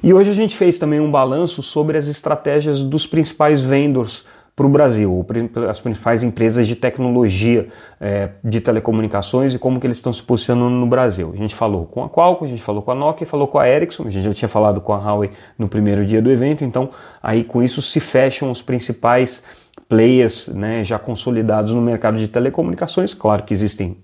E 0.03 0.13
hoje 0.13 0.29
a 0.29 0.33
gente 0.33 0.55
fez 0.55 0.77
também 0.77 0.99
um 0.99 1.09
balanço 1.09 1.63
sobre 1.63 1.97
as 1.97 2.07
estratégias 2.07 2.83
dos 2.83 3.07
principais 3.07 3.61
vendors 3.61 4.25
para 4.59 4.65
o 4.65 4.69
Brasil, 4.69 5.25
as 5.69 5.79
principais 5.79 6.21
empresas 6.21 6.67
de 6.67 6.75
tecnologia 6.75 7.69
é, 7.97 8.31
de 8.43 8.59
telecomunicações 8.59 9.55
e 9.55 9.59
como 9.59 9.79
que 9.79 9.87
eles 9.87 9.95
estão 9.95 10.11
se 10.11 10.21
posicionando 10.21 10.75
no 10.75 10.85
Brasil. 10.85 11.31
A 11.33 11.37
gente 11.37 11.55
falou 11.55 11.85
com 11.85 12.03
a 12.03 12.09
Qualcomm, 12.09 12.45
a 12.45 12.49
gente 12.49 12.61
falou 12.61 12.81
com 12.81 12.91
a 12.91 12.95
Nokia, 12.95 13.25
falou 13.25 13.47
com 13.47 13.57
a 13.57 13.69
Ericsson, 13.69 14.07
a 14.07 14.09
gente 14.09 14.25
já 14.25 14.33
tinha 14.33 14.49
falado 14.49 14.81
com 14.81 14.91
a 14.91 14.97
Huawei 14.97 15.31
no 15.57 15.69
primeiro 15.69 16.05
dia 16.05 16.21
do 16.21 16.29
evento, 16.29 16.65
então 16.65 16.89
aí 17.23 17.45
com 17.45 17.63
isso 17.63 17.81
se 17.81 18.01
fecham 18.01 18.51
os 18.51 18.61
principais 18.61 19.41
players 19.87 20.47
né, 20.47 20.83
já 20.83 20.99
consolidados 20.99 21.73
no 21.73 21.81
mercado 21.81 22.17
de 22.17 22.27
telecomunicações. 22.27 23.13
Claro 23.13 23.43
que 23.43 23.53
existem 23.53 23.97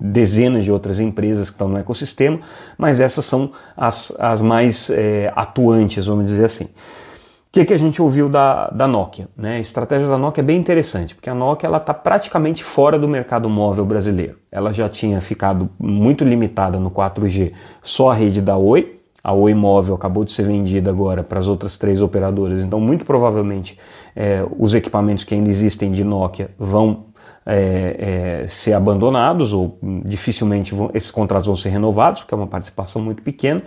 dezenas 0.00 0.64
de 0.64 0.72
outras 0.72 1.00
empresas 1.00 1.48
que 1.48 1.54
estão 1.54 1.68
no 1.68 1.78
ecossistema, 1.78 2.40
mas 2.76 3.00
essas 3.00 3.24
são 3.24 3.52
as, 3.76 4.12
as 4.18 4.40
mais 4.40 4.90
é, 4.90 5.32
atuantes, 5.34 6.06
vamos 6.06 6.26
dizer 6.26 6.44
assim. 6.44 6.64
O 6.64 7.52
que, 7.52 7.66
que 7.66 7.74
a 7.74 7.78
gente 7.78 8.00
ouviu 8.00 8.30
da, 8.30 8.68
da 8.70 8.88
Nokia? 8.88 9.28
Né? 9.36 9.56
A 9.56 9.60
estratégia 9.60 10.08
da 10.08 10.16
Nokia 10.16 10.40
é 10.40 10.44
bem 10.44 10.58
interessante, 10.58 11.14
porque 11.14 11.28
a 11.28 11.34
Nokia 11.34 11.68
está 11.76 11.92
praticamente 11.92 12.64
fora 12.64 12.98
do 12.98 13.06
mercado 13.06 13.46
móvel 13.48 13.84
brasileiro. 13.84 14.38
Ela 14.50 14.72
já 14.72 14.88
tinha 14.88 15.20
ficado 15.20 15.68
muito 15.78 16.24
limitada 16.24 16.80
no 16.80 16.90
4G, 16.90 17.52
só 17.82 18.10
a 18.10 18.14
rede 18.14 18.40
da 18.40 18.56
Oi, 18.56 18.98
a 19.22 19.32
Oi 19.32 19.54
Móvel 19.54 19.94
acabou 19.94 20.24
de 20.24 20.32
ser 20.32 20.44
vendida 20.44 20.90
agora 20.90 21.22
para 21.22 21.38
as 21.38 21.46
outras 21.46 21.76
três 21.76 22.00
operadoras, 22.00 22.62
então 22.62 22.80
muito 22.80 23.04
provavelmente 23.04 23.78
é, 24.14 24.44
os 24.58 24.74
equipamentos 24.74 25.24
que 25.24 25.34
ainda 25.34 25.48
existem 25.48 25.90
de 25.90 26.04
Nokia 26.04 26.50
vão 26.58 27.06
é, 27.44 28.42
é, 28.42 28.46
ser 28.46 28.72
abandonados 28.72 29.52
ou 29.52 29.78
dificilmente 30.04 30.74
vão, 30.74 30.90
esses 30.94 31.10
contratos 31.10 31.46
vão 31.46 31.56
ser 31.56 31.70
renovados, 31.70 32.22
porque 32.22 32.34
é 32.34 32.36
uma 32.36 32.46
participação 32.46 33.02
muito 33.02 33.22
pequena. 33.22 33.62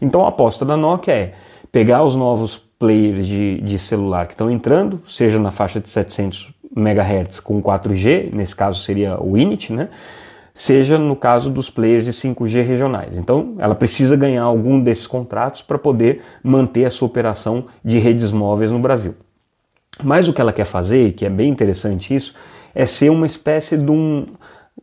Então 0.00 0.24
a 0.24 0.28
aposta 0.28 0.64
da 0.64 0.76
Nokia 0.76 1.14
é 1.14 1.34
pegar 1.70 2.02
os 2.02 2.14
novos 2.14 2.56
players 2.56 3.26
de, 3.26 3.60
de 3.60 3.78
celular 3.78 4.26
que 4.26 4.34
estão 4.34 4.50
entrando, 4.50 5.00
seja 5.06 5.38
na 5.38 5.50
faixa 5.50 5.80
de 5.80 5.88
700 5.88 6.52
MHz 6.76 7.40
com 7.40 7.60
4G, 7.62 8.32
nesse 8.32 8.54
caso 8.54 8.80
seria 8.80 9.20
o 9.20 9.36
Init, 9.36 9.72
né? 9.72 9.88
seja 10.58 10.98
no 10.98 11.14
caso 11.14 11.50
dos 11.50 11.70
players 11.70 12.04
de 12.04 12.12
5G 12.12 12.64
regionais. 12.64 13.16
Então, 13.16 13.54
ela 13.58 13.76
precisa 13.76 14.16
ganhar 14.16 14.42
algum 14.42 14.80
desses 14.80 15.06
contratos 15.06 15.62
para 15.62 15.78
poder 15.78 16.20
manter 16.42 16.84
a 16.84 16.90
sua 16.90 17.06
operação 17.06 17.66
de 17.84 17.98
redes 17.98 18.32
móveis 18.32 18.72
no 18.72 18.80
Brasil. 18.80 19.14
Mas 20.02 20.28
o 20.28 20.32
que 20.32 20.40
ela 20.40 20.52
quer 20.52 20.64
fazer, 20.64 21.12
que 21.12 21.24
é 21.24 21.30
bem 21.30 21.48
interessante 21.48 22.14
isso, 22.14 22.34
é 22.74 22.86
ser 22.86 23.10
uma 23.10 23.26
espécie 23.26 23.76
de 23.76 23.90
um 23.90 24.26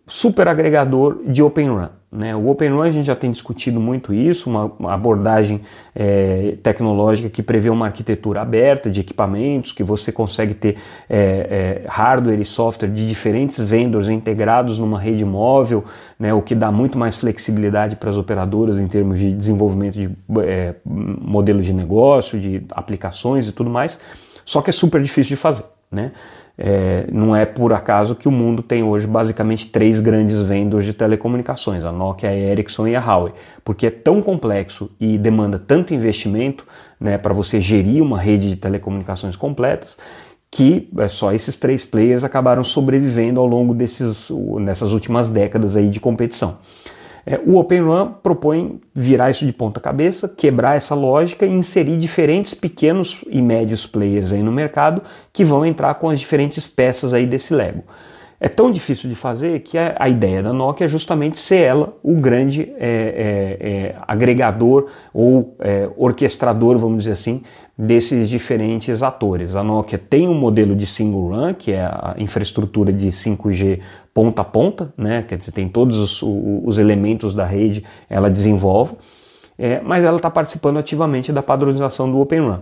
super 0.08 0.48
agregador 0.48 1.20
de 1.26 1.42
Open 1.42 1.70
Run. 1.70 1.88
Né? 2.12 2.36
O 2.36 2.48
Open 2.48 2.70
Run 2.70 2.82
a 2.82 2.92
gente 2.92 3.08
já 3.08 3.16
tem 3.16 3.32
discutido 3.32 3.80
muito 3.80 4.14
isso, 4.14 4.50
uma, 4.50 4.72
abordagem 4.94 5.62
é, 5.94 6.56
tecnológica 6.64 7.30
que 7.30 7.44
prevê 7.44 7.70
uma 7.70 7.88
arquitetura 7.88 8.42
aberta 8.42 8.90
de 8.90 9.02
equipamentos, 9.02 9.72
que 9.72 9.84
você 9.84 10.12
consegue 10.12 10.54
ter 10.54 10.78
é, 11.10 11.82
é, 11.84 11.88
hardware 11.88 12.40
e 12.40 12.46
software 12.46 12.90
de 12.90 13.08
diferentes 13.08 13.60
vendors 13.60 14.08
integrados 14.08 14.80
numa 14.80 15.00
rede 15.00 15.26
móvel, 15.26 15.84
né? 16.18 16.34
o 16.34 16.42
que 16.42 16.56
dá 16.56 16.72
muito 16.72 16.98
mais 16.98 17.18
flexibilidade 17.18 17.96
para 17.96 18.10
as 18.10 18.18
operadoras 18.18 18.80
em 18.80 18.88
termos 18.88 19.20
de 19.20 19.34
desenvolvimento 19.34 19.96
de 19.96 20.10
é, 20.44 20.76
modelo 20.86 21.62
de 21.62 21.74
negócio, 21.74 22.40
de 22.40 22.64
aplicações 22.72 23.48
e 23.48 23.52
tudo 23.52 23.70
mais. 23.70 24.00
Só 24.46 24.62
que 24.62 24.70
é 24.70 24.74
super 24.74 25.02
difícil 25.02 25.36
de 25.36 25.42
fazer. 25.42 25.66
Né? 25.92 26.12
É, 26.58 27.06
não 27.12 27.36
é 27.36 27.46
por 27.46 27.74
acaso 27.74 28.16
que 28.16 28.28
o 28.28 28.32
mundo 28.32 28.64
tem 28.64 28.82
hoje 28.82 29.06
basicamente 29.06 29.66
três 29.66 30.00
grandes 30.00 30.42
vendors 30.42 30.86
de 30.86 30.94
telecomunicações, 30.94 31.84
a 31.84 31.92
Nokia, 31.92 32.30
a 32.30 32.34
Ericsson 32.34 32.88
e 32.88 32.96
a 32.96 33.02
Huawei, 33.02 33.34
porque 33.64 33.88
é 33.88 33.92
tão 33.92 34.22
complexo 34.22 34.90
e 35.00 35.18
demanda 35.18 35.60
tanto 35.60 35.94
investimento 35.94 36.66
né, 37.00 37.18
para 37.18 37.34
você 37.34 37.60
gerir 37.60 38.02
uma 38.02 38.20
rede 38.20 38.50
de 38.50 38.56
telecomunicações 38.56 39.36
completas 39.36 39.98
que 40.50 40.90
é, 40.98 41.10
só 41.10 41.34
esses 41.34 41.58
três 41.58 41.84
players 41.84 42.24
acabaram 42.24 42.64
sobrevivendo 42.64 43.42
ao 43.42 43.46
longo 43.46 43.74
desses, 43.74 44.30
nessas 44.62 44.94
últimas 44.94 45.30
décadas 45.30 45.76
aí 45.76 45.90
de 45.90 46.00
competição. 46.00 46.60
É, 47.26 47.40
o 47.44 47.58
Open 47.58 47.82
Run 47.82 48.12
propõe 48.22 48.80
virar 48.94 49.32
isso 49.32 49.46
de 49.46 49.52
ponta 49.52 49.80
cabeça, 49.80 50.30
quebrar 50.30 50.78
essa 50.78 50.94
lógica 50.94 51.46
e 51.46 51.52
inserir 51.52 51.98
diferentes 51.98 52.54
pequenos 52.54 53.22
e 53.28 53.42
médios 53.42 53.88
players 53.88 54.32
aí 54.32 54.44
no 54.44 54.52
mercado 54.52 55.02
que 55.34 55.44
vão 55.44 55.66
entrar 55.66 55.96
com 55.96 56.10
as 56.10 56.20
diferentes 56.20 56.68
peças 56.68 57.14
aí 57.14 57.26
desse 57.26 57.54
Lego. 57.54 57.84
É 58.40 58.48
tão 58.48 58.70
difícil 58.70 59.10
de 59.10 59.16
fazer 59.16 59.62
que 59.62 59.78
a, 59.78 59.96
a 59.98 60.10
ideia 60.10 60.44
da 60.44 60.54
Nokia 60.54 60.86
é 60.86 60.88
justamente 60.88 61.40
ser 61.40 61.62
ela 61.62 61.98
o 62.04 62.16
grande 62.16 62.72
é, 62.78 63.58
é, 63.60 63.70
é 63.70 63.96
agregador 64.08 64.88
ou 65.14 65.56
é, 65.60 65.90
orquestrador, 65.98 66.78
vamos 66.78 67.00
dizer 67.00 67.14
assim, 67.14 67.42
desses 67.78 68.30
diferentes 68.30 69.04
atores. 69.04 69.56
A 69.56 69.64
Nokia 69.64 69.98
tem 69.98 70.28
um 70.28 70.34
modelo 70.34 70.76
de 70.76 70.86
single 70.86 71.30
run, 71.30 71.54
que 71.54 71.72
é 71.72 71.82
a 71.82 72.16
infraestrutura 72.18 72.94
de 72.94 73.08
5G 73.08 73.82
ponta 74.14 74.42
a 74.44 74.46
ponta, 74.46 74.94
né? 74.98 75.26
quer 75.28 75.38
dizer, 75.38 75.52
tem 75.52 75.68
todos 75.68 75.98
os, 75.98 76.22
os 76.24 76.78
elementos 76.78 77.34
da 77.34 77.46
rede, 77.46 77.84
ela 78.10 78.30
desenvolve, 78.30 78.96
é, 79.58 79.82
mas 79.82 80.06
ela 80.06 80.16
está 80.16 80.30
participando 80.30 80.78
ativamente 80.78 81.34
da 81.34 81.42
padronização 81.42 82.10
do 82.10 82.20
Open 82.20 82.40
Run. 82.40 82.60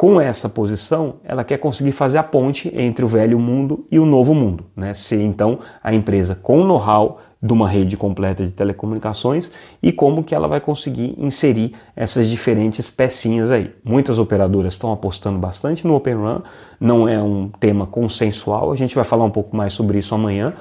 Com 0.00 0.18
essa 0.18 0.48
posição, 0.48 1.16
ela 1.22 1.44
quer 1.44 1.58
conseguir 1.58 1.92
fazer 1.92 2.16
a 2.16 2.22
ponte 2.22 2.72
entre 2.74 3.04
o 3.04 3.08
velho 3.08 3.38
mundo 3.38 3.86
e 3.90 3.98
o 3.98 4.06
novo 4.06 4.34
mundo, 4.34 4.64
né? 4.74 4.94
ser 4.94 5.20
então 5.20 5.58
a 5.84 5.92
empresa 5.92 6.34
com 6.34 6.64
know-how 6.64 7.18
de 7.42 7.52
uma 7.52 7.68
rede 7.68 7.98
completa 7.98 8.42
de 8.42 8.50
telecomunicações 8.50 9.52
e 9.82 9.92
como 9.92 10.24
que 10.24 10.34
ela 10.34 10.48
vai 10.48 10.58
conseguir 10.58 11.14
inserir 11.18 11.74
essas 11.94 12.28
diferentes 12.28 12.88
pecinhas 12.88 13.50
aí. 13.50 13.74
Muitas 13.84 14.18
operadoras 14.18 14.72
estão 14.72 14.90
apostando 14.90 15.38
bastante 15.38 15.86
no 15.86 15.94
Open 15.94 16.14
Run, 16.14 16.40
não 16.80 17.06
é 17.06 17.22
um 17.22 17.50
tema 17.60 17.86
consensual, 17.86 18.72
a 18.72 18.76
gente 18.76 18.94
vai 18.94 19.04
falar 19.04 19.26
um 19.26 19.30
pouco 19.30 19.54
mais 19.54 19.74
sobre 19.74 19.98
isso 19.98 20.14
amanhã. 20.14 20.54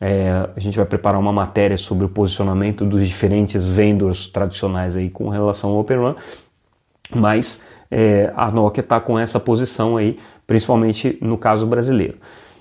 É, 0.00 0.48
a 0.56 0.58
gente 0.58 0.78
vai 0.78 0.86
preparar 0.86 1.20
uma 1.20 1.34
matéria 1.34 1.76
sobre 1.76 2.06
o 2.06 2.08
posicionamento 2.08 2.82
dos 2.82 3.06
diferentes 3.06 3.66
vendors 3.66 4.26
tradicionais 4.26 4.96
aí 4.96 5.10
com 5.10 5.28
relação 5.28 5.72
ao 5.72 5.80
Open 5.80 5.98
Run, 5.98 6.14
mas 7.14 7.60
é, 7.90 8.32
a 8.36 8.50
Nokia 8.50 8.80
está 8.80 9.00
com 9.00 9.18
essa 9.18 9.38
posição 9.38 9.96
aí, 9.96 10.18
principalmente 10.46 11.18
no 11.20 11.36
caso 11.36 11.66
brasileiro. 11.66 12.18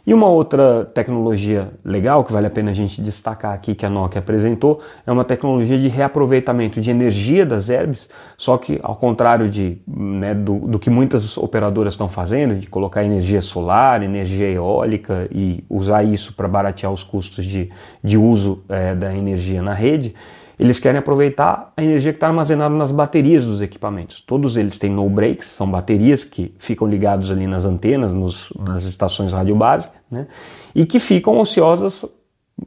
E 0.08 0.14
uma 0.14 0.28
outra 0.28 0.86
tecnologia 0.86 1.72
legal 1.84 2.24
que 2.24 2.32
vale 2.32 2.46
a 2.46 2.50
pena 2.50 2.70
a 2.70 2.74
gente 2.76 3.02
destacar 3.02 3.54
aqui 3.54 3.74
que 3.74 3.84
a 3.84 3.90
Nokia 3.90 4.20
apresentou 4.20 4.80
é 5.06 5.12
uma 5.12 5.24
tecnologia 5.24 5.80
de 5.80 5.88
reaproveitamento 5.88 6.80
de 6.80 6.92
energia 6.92 7.44
das 7.44 7.70
herbes, 7.70 8.08
só 8.38 8.56
que 8.56 8.80
ao 8.84 8.96
contrário 8.96 9.50
de, 9.50 9.80
né, 9.88 10.36
do, 10.36 10.60
do, 10.60 10.78
que 10.78 10.92
muitas 10.92 11.36
operadoras 11.40 11.94
estão 11.94 12.08
fazendo, 12.08 12.54
de 12.54 12.70
colocar 12.70 13.04
energia 13.04 13.42
solar, 13.42 14.04
energia 14.04 14.48
eólica 14.52 15.28
e 15.32 15.64
usar 15.68 16.04
isso 16.04 16.36
para 16.36 16.48
baratear 16.48 16.92
os 16.92 17.04
custos 17.04 17.44
de, 17.44 17.70
de 18.04 18.16
uso 18.16 18.64
é, 18.70 18.94
da 18.94 19.12
energia 19.16 19.60
na 19.64 19.74
rede, 19.74 20.14
eles 20.60 20.80
querem 20.80 21.00
aproveitar 21.00 21.74
a 21.76 21.84
energia 21.84 22.12
que 22.12 22.18
está 22.18 22.28
armazenada 22.28 22.74
nas 22.74 22.92
baterias 22.92 23.46
dos 23.46 23.62
equipamentos. 23.62 24.22
Todos 24.22 24.56
eles 24.58 24.78
têm 24.78 24.90
no 24.90 25.10
breaks, 25.10 25.48
são 25.48 25.70
baterias 25.70 26.24
que 26.24 26.54
ficam 26.58 26.88
ligados 26.88 27.30
ali 27.30 27.46
nas 27.46 27.66
antenas, 27.66 28.14
nos, 28.14 28.52
nas 28.58 28.84
estações 28.84 29.34
rádio 29.34 29.56
base, 29.56 29.90
né? 30.10 30.28
e 30.74 30.86
que 30.86 31.00
ficam 31.00 31.40
ociosas 31.40 32.06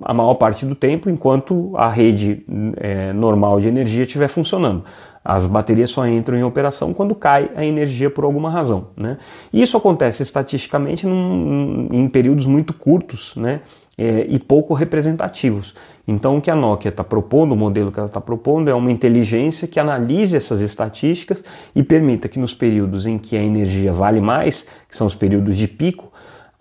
a 0.03 0.13
maior 0.13 0.35
parte 0.35 0.67
do 0.67 0.75
tempo 0.75 1.09
enquanto 1.09 1.73
a 1.77 1.89
rede 1.89 2.45
é, 2.77 3.13
normal 3.13 3.61
de 3.61 3.69
energia 3.69 4.03
estiver 4.03 4.29
funcionando. 4.29 4.85
As 5.25 5.47
baterias 5.47 5.91
só 5.91 6.07
entram 6.07 6.39
em 6.39 6.43
operação 6.43 6.95
quando 6.95 7.15
cai 7.15 7.51
a 7.57 7.65
energia 7.65 8.09
por 8.09 8.25
alguma 8.25 8.51
razão. 8.51 8.89
Né? 8.97 9.19
E 9.53 9.61
isso 9.61 9.77
acontece 9.77 10.23
estatisticamente 10.23 11.07
num, 11.07 11.89
em 11.91 12.09
períodos 12.09 12.47
muito 12.47 12.73
curtos 12.73 13.35
né? 13.37 13.61
É, 14.01 14.27
e 14.29 14.39
pouco 14.39 14.75
representativos. 14.75 15.75
Então, 16.07 16.39
o 16.39 16.41
que 16.41 16.53
a 16.53 16.55
Nokia 16.55 16.89
está 16.89 17.03
propondo, 17.03 17.51
o 17.51 17.57
modelo 17.57 17.91
que 17.91 17.99
ela 17.99 18.07
está 18.07 18.21
propondo, 18.21 18.71
é 18.71 18.75
uma 18.75 18.93
inteligência 18.93 19.67
que 19.67 19.81
analise 19.81 20.37
essas 20.37 20.61
estatísticas 20.61 21.43
e 21.75 21.83
permita 21.83 22.29
que 22.29 22.39
nos 22.39 22.55
períodos 22.55 23.07
em 23.07 23.19
que 23.19 23.37
a 23.37 23.43
energia 23.43 23.93
vale 23.93 24.21
mais, 24.21 24.65
que 24.89 24.97
são 24.97 25.05
os 25.05 25.17
períodos 25.17 25.57
de 25.57 25.67
pico, 25.67 26.13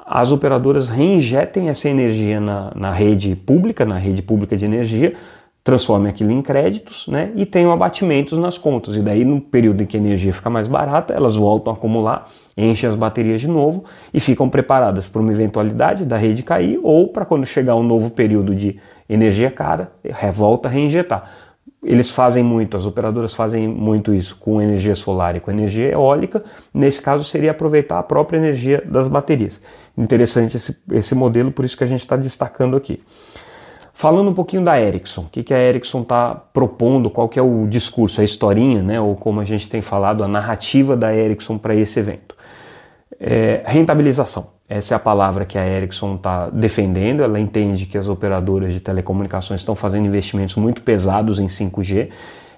as 0.09 0.31
operadoras 0.31 0.87
reinjetem 0.87 1.67
essa 1.67 1.89
energia 1.89 2.39
na, 2.39 2.71
na 2.73 2.91
rede 2.91 3.35
pública, 3.35 3.85
na 3.85 3.97
rede 3.97 4.21
pública 4.21 4.55
de 4.55 4.63
energia, 4.63 5.13
transforme 5.67 6.07
aquilo 6.07 6.31
em 6.31 6.41
créditos 6.41 7.05
né, 7.07 7.29
e 7.35 7.45
tenham 7.45 7.73
abatimentos 7.73 8.37
nas 8.37 8.57
contas. 8.57 8.95
E 8.95 9.01
daí, 9.01 9.25
no 9.25 9.41
período 9.41 9.83
em 9.83 9.85
que 9.85 9.97
a 9.97 9.99
energia 9.99 10.31
fica 10.31 10.49
mais 10.49 10.65
barata, 10.65 11.13
elas 11.13 11.35
voltam 11.35 11.73
a 11.73 11.75
acumular, 11.75 12.25
enchem 12.55 12.87
as 12.87 12.95
baterias 12.95 13.41
de 13.41 13.49
novo 13.49 13.83
e 14.13 14.19
ficam 14.21 14.47
preparadas 14.49 15.09
para 15.09 15.21
uma 15.21 15.29
eventualidade 15.29 16.05
da 16.05 16.15
rede 16.15 16.41
cair 16.41 16.79
ou 16.81 17.09
para 17.09 17.25
quando 17.25 17.45
chegar 17.45 17.75
um 17.75 17.83
novo 17.83 18.09
período 18.09 18.55
de 18.55 18.79
energia 19.09 19.51
cara, 19.51 19.91
volta 20.33 20.69
a 20.69 20.71
reinjetar. 20.71 21.29
Eles 21.83 22.09
fazem 22.11 22.41
muito, 22.41 22.77
as 22.77 22.85
operadoras 22.85 23.33
fazem 23.33 23.67
muito 23.67 24.13
isso 24.13 24.37
com 24.37 24.61
energia 24.61 24.95
solar 24.95 25.35
e 25.35 25.41
com 25.41 25.51
energia 25.51 25.91
eólica. 25.91 26.45
Nesse 26.73 27.01
caso, 27.01 27.25
seria 27.25 27.51
aproveitar 27.51 27.99
a 27.99 28.03
própria 28.03 28.37
energia 28.37 28.81
das 28.85 29.09
baterias. 29.09 29.59
Interessante 29.97 30.55
esse, 30.55 30.77
esse 30.93 31.13
modelo, 31.13 31.51
por 31.51 31.65
isso 31.65 31.75
que 31.77 31.83
a 31.83 31.87
gente 31.87 32.03
está 32.03 32.15
destacando 32.15 32.77
aqui. 32.77 33.01
Falando 33.99 34.29
um 34.29 34.33
pouquinho 34.35 34.63
da 34.63 34.79
Ericsson, 34.79 35.21
o 35.21 35.27
que, 35.27 35.41
que 35.41 35.51
a 35.51 35.57
Ericsson 35.57 36.03
está 36.03 36.35
propondo, 36.35 37.09
qual 37.09 37.27
que 37.27 37.39
é 37.39 37.41
o 37.41 37.65
discurso, 37.65 38.21
a 38.21 38.23
historinha, 38.23 38.83
né, 38.83 39.01
ou 39.01 39.15
como 39.15 39.39
a 39.39 39.43
gente 39.43 39.67
tem 39.67 39.81
falado, 39.81 40.23
a 40.23 40.27
narrativa 40.27 40.95
da 40.95 41.11
Ericsson 41.15 41.57
para 41.57 41.73
esse 41.73 41.99
evento. 41.99 42.35
É, 43.19 43.63
rentabilização, 43.65 44.49
essa 44.69 44.93
é 44.93 44.95
a 44.95 44.99
palavra 44.99 45.45
que 45.45 45.57
a 45.57 45.67
Ericsson 45.67 46.13
está 46.13 46.47
defendendo, 46.51 47.23
ela 47.23 47.39
entende 47.39 47.87
que 47.87 47.97
as 47.97 48.07
operadoras 48.07 48.71
de 48.71 48.79
telecomunicações 48.79 49.61
estão 49.61 49.73
fazendo 49.73 50.05
investimentos 50.05 50.53
muito 50.57 50.83
pesados 50.83 51.39
em 51.39 51.47
5G 51.47 52.09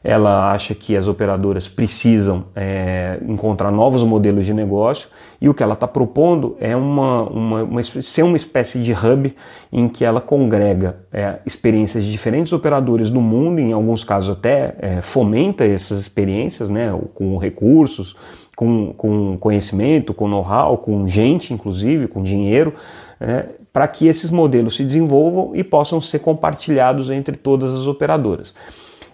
ela 0.03 0.51
acha 0.51 0.74
que 0.74 0.96
as 0.96 1.08
operadoras 1.08 1.68
precisam 1.68 2.46
é, 2.56 3.20
encontrar 3.27 3.72
novos 3.72 4.03
modelos 4.03 4.46
de 4.46 4.53
negócio 4.53 5.10
e 5.41 5.50
o 5.50 5.53
que 5.53 5.63
ela 5.63 5.74
está 5.74 5.88
propondo 5.88 6.56
é 6.60 6.75
uma, 6.75 7.24
uma, 7.24 7.63
uma, 7.63 7.84
ser 7.84 8.24
uma 8.24 8.38
espécie 8.38 8.79
de 8.79 8.94
hub 8.94 9.34
em 9.72 9.88
que 9.89 10.06
ela 10.06 10.22
congrega 10.22 10.98
é, 11.12 11.39
experiências 11.46 12.03
de 12.03 12.12
diferentes 12.12 12.53
operadores 12.53 13.10
do 13.10 13.22
mundo, 13.22 13.60
em 13.60 13.72
alguns 13.72 14.03
casos 14.03 14.38
até 14.38 14.75
é, 14.79 15.01
fomenta 15.01 15.65
essas 15.65 16.00
experiências 16.00 16.70
né, 16.70 16.98
com 17.13 17.38
recursos, 17.38 18.15
com, 18.56 18.94
com 18.94 19.38
conhecimento, 19.38 20.13
com 20.13 20.27
know-how, 20.27 20.77
com 20.77 21.08
gente, 21.08 21.53
inclusive, 21.53 22.08
com 22.08 22.24
dinheiro. 22.24 22.74
É, 23.22 23.46
para 23.72 23.88
que 23.88 24.08
esses 24.08 24.32
modelos 24.32 24.75
se 24.75 24.84
desenvolvam 24.84 25.56
e 25.56 25.63
possam 25.63 26.01
ser 26.01 26.20
compartilhados 26.20 27.10
entre 27.10 27.36
todas 27.36 27.74
as 27.74 27.86
operadoras. 27.86 28.53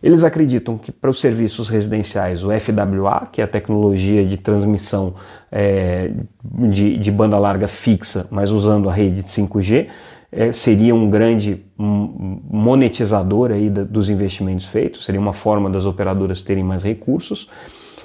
Eles 0.05 0.23
acreditam 0.23 0.77
que 0.77 0.91
para 0.91 1.09
os 1.09 1.19
serviços 1.19 1.67
residenciais, 1.67 2.43
o 2.43 2.51
FWA, 2.51 3.27
que 3.31 3.41
é 3.41 3.43
a 3.43 3.47
tecnologia 3.47 4.23
de 4.23 4.37
transmissão 4.37 5.15
é, 5.51 6.11
de, 6.43 6.99
de, 6.99 7.11
banda 7.11 7.39
larga 7.39 7.67
fixa, 7.67 8.27
mas 8.29 8.51
usando 8.51 8.87
a 8.87 8.93
rede 8.93 9.23
de 9.23 9.27
5G, 9.27 9.87
é, 10.31 10.51
seria 10.51 10.93
um 10.93 11.09
grande 11.09 11.65
monetizador 11.75 13.49
aí 13.49 13.67
dos 13.67 14.07
investimentos 14.07 14.67
feitos, 14.67 15.03
seria 15.03 15.19
uma 15.19 15.33
forma 15.33 15.71
das 15.71 15.87
operadoras 15.87 16.43
terem 16.43 16.63
mais 16.63 16.83
recursos. 16.83 17.49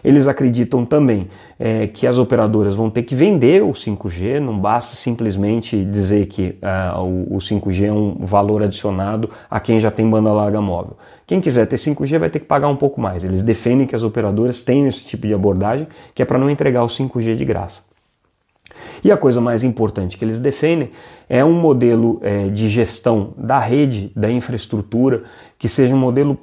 Eles 0.03 0.27
acreditam 0.27 0.85
também 0.85 1.29
é, 1.59 1.87
que 1.87 2.07
as 2.07 2.19
operadoras 2.19 2.75
vão 2.75 2.89
ter 2.89 3.03
que 3.03 3.15
vender 3.15 3.63
o 3.63 3.71
5G, 3.71 4.41
não 4.41 4.59
basta 4.59 4.97
simplesmente 4.97 5.85
dizer 5.85 6.27
que 6.27 6.59
uh, 6.63 7.01
o, 7.01 7.37
o 7.37 7.39
5G 7.39 7.87
é 7.87 7.93
um 7.93 8.17
valor 8.21 8.63
adicionado 8.63 9.31
a 9.51 9.61
quem 9.61 9.79
já 9.79 9.91
tem 9.91 10.09
banda 10.09 10.33
larga 10.33 10.61
móvel. 10.61 10.97
Quem 11.27 11.41
quiser 11.41 11.67
ter 11.67 11.77
5G 11.77 12.19
vai 12.19 12.31
ter 12.31 12.41
que 12.41 12.47
pagar 12.47 12.69
um 12.69 12.77
pouco 12.77 13.01
mais. 13.01 13.23
Eles 13.23 13.43
defendem 13.43 13.87
que 13.87 13.95
as 13.95 14.03
operadoras 14.03 14.63
tenham 14.63 14.89
esse 14.89 15.05
tipo 15.05 15.27
de 15.27 15.35
abordagem, 15.35 15.87
que 16.15 16.23
é 16.23 16.25
para 16.25 16.39
não 16.39 16.51
entregar 16.51 16.83
o 16.83 16.89
5G 16.89 17.37
de 17.37 17.45
graça. 17.45 17.83
E 19.03 19.11
a 19.11 19.17
coisa 19.17 19.41
mais 19.41 19.65
importante 19.65 20.17
que 20.19 20.25
eles 20.25 20.39
defendem 20.39 20.91
é 21.29 21.45
um 21.45 21.53
modelo 21.53 22.19
é, 22.23 22.49
de 22.49 22.69
gestão 22.69 23.33
da 23.37 23.59
rede, 23.59 24.13
da 24.15 24.31
infraestrutura, 24.31 25.25
que 25.59 25.69
seja 25.69 25.95
um 25.95 25.99
modelo 25.99 26.39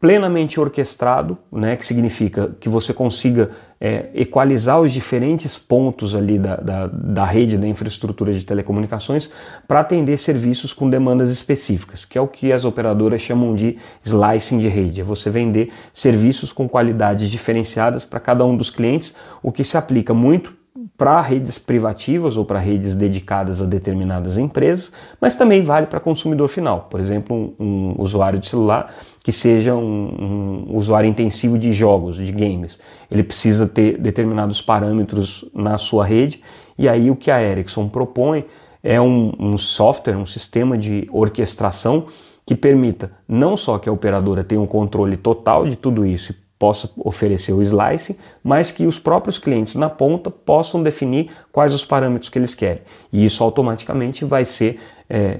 plenamente 0.00 0.58
orquestrado, 0.58 1.36
né, 1.52 1.76
que 1.76 1.84
significa 1.84 2.56
que 2.58 2.70
você 2.70 2.94
consiga 2.94 3.50
é, 3.78 4.08
equalizar 4.14 4.80
os 4.80 4.92
diferentes 4.92 5.58
pontos 5.58 6.14
ali 6.14 6.38
da, 6.38 6.56
da, 6.56 6.86
da 6.86 7.24
rede, 7.26 7.58
da 7.58 7.68
infraestrutura 7.68 8.32
de 8.32 8.44
telecomunicações 8.44 9.30
para 9.68 9.80
atender 9.80 10.16
serviços 10.16 10.72
com 10.72 10.88
demandas 10.88 11.30
específicas, 11.30 12.06
que 12.06 12.16
é 12.16 12.20
o 12.20 12.26
que 12.26 12.50
as 12.50 12.64
operadoras 12.64 13.20
chamam 13.20 13.54
de 13.54 13.76
slicing 14.02 14.58
de 14.58 14.68
rede, 14.68 15.02
é 15.02 15.04
você 15.04 15.28
vender 15.28 15.70
serviços 15.92 16.50
com 16.50 16.66
qualidades 16.66 17.28
diferenciadas 17.28 18.02
para 18.02 18.20
cada 18.20 18.42
um 18.42 18.56
dos 18.56 18.70
clientes, 18.70 19.14
o 19.42 19.52
que 19.52 19.62
se 19.62 19.76
aplica 19.76 20.14
muito 20.14 20.59
para 20.96 21.20
redes 21.20 21.58
privativas 21.58 22.36
ou 22.36 22.44
para 22.44 22.58
redes 22.58 22.94
dedicadas 22.94 23.60
a 23.60 23.64
determinadas 23.64 24.38
empresas, 24.38 24.92
mas 25.20 25.36
também 25.36 25.62
vale 25.62 25.86
para 25.86 26.00
consumidor 26.00 26.48
final. 26.48 26.88
Por 26.90 27.00
exemplo, 27.00 27.36
um, 27.36 27.54
um, 27.58 27.94
usuário 27.98 28.38
de 28.38 28.48
celular 28.48 28.94
que 29.22 29.32
seja 29.32 29.74
um, 29.74 30.66
um, 30.70 30.76
usuário 30.76 31.08
intensivo 31.08 31.58
de 31.58 31.72
jogos, 31.72 32.16
de 32.16 32.32
games. 32.32 32.80
Ele 33.10 33.22
precisa 33.22 33.66
ter 33.66 33.98
determinados 33.98 34.60
parâmetros 34.62 35.44
na 35.54 35.76
sua 35.76 36.04
rede, 36.04 36.42
e 36.78 36.88
aí 36.88 37.10
o 37.10 37.16
que 37.16 37.30
a 37.30 37.42
Ericsson 37.42 37.88
propõe 37.88 38.44
é 38.82 38.98
um 38.98 39.58
software, 39.58 40.16
um 40.16 40.24
sistema 40.24 40.78
de 40.78 41.06
orquestração 41.12 42.06
que 42.46 42.54
permita 42.54 43.12
não 43.28 43.56
só 43.56 43.78
que 43.78 43.88
a 43.88 43.92
operadora 43.92 44.42
tenha 44.42 44.60
um 44.60 44.66
controle 44.66 45.16
total 45.16 45.68
de 45.68 45.76
tudo 45.76 46.06
isso 46.06 46.34
possa 46.60 46.90
oferecer 46.98 47.54
o 47.54 47.62
slice, 47.62 48.18
mas 48.44 48.70
que 48.70 48.86
os 48.86 48.98
próprios 48.98 49.38
clientes 49.38 49.76
na 49.76 49.88
ponta 49.88 50.30
possam 50.30 50.82
definir 50.82 51.30
quais 51.50 51.72
os 51.72 51.86
parâmetros 51.86 52.28
que 52.28 52.38
eles 52.38 52.54
querem. 52.54 52.82
E 53.10 53.24
isso 53.24 53.42
automaticamente 53.42 54.26
vai 54.26 54.44
ser 54.44 54.78
é, 55.08 55.38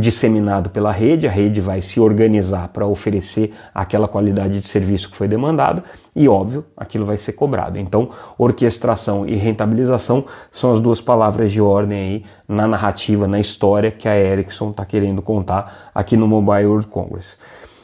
disseminado 0.00 0.68
pela 0.70 0.90
rede, 0.90 1.28
a 1.28 1.30
rede 1.30 1.60
vai 1.60 1.80
se 1.80 2.00
organizar 2.00 2.70
para 2.70 2.84
oferecer 2.88 3.54
aquela 3.72 4.08
qualidade 4.08 4.58
de 4.58 4.66
serviço 4.66 5.10
que 5.10 5.16
foi 5.16 5.28
demandada 5.28 5.84
e, 6.14 6.26
óbvio, 6.26 6.64
aquilo 6.76 7.04
vai 7.04 7.16
ser 7.16 7.34
cobrado. 7.34 7.78
Então, 7.78 8.10
orquestração 8.36 9.28
e 9.28 9.36
rentabilização 9.36 10.24
são 10.50 10.72
as 10.72 10.80
duas 10.80 11.00
palavras 11.00 11.52
de 11.52 11.60
ordem 11.60 11.98
aí 11.98 12.24
na 12.48 12.66
narrativa, 12.66 13.28
na 13.28 13.38
história 13.38 13.92
que 13.92 14.08
a 14.08 14.18
Ericsson 14.18 14.70
está 14.70 14.84
querendo 14.84 15.22
contar 15.22 15.90
aqui 15.94 16.16
no 16.16 16.26
Mobile 16.26 16.66
World 16.66 16.88
Congress. 16.88 17.28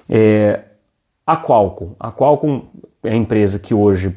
É, 0.08 0.71
a 1.26 1.36
Qualcomm. 1.36 1.94
A 1.98 2.10
Qualcomm 2.10 2.62
é 3.02 3.10
a 3.10 3.16
empresa 3.16 3.58
que 3.58 3.74
hoje 3.74 4.16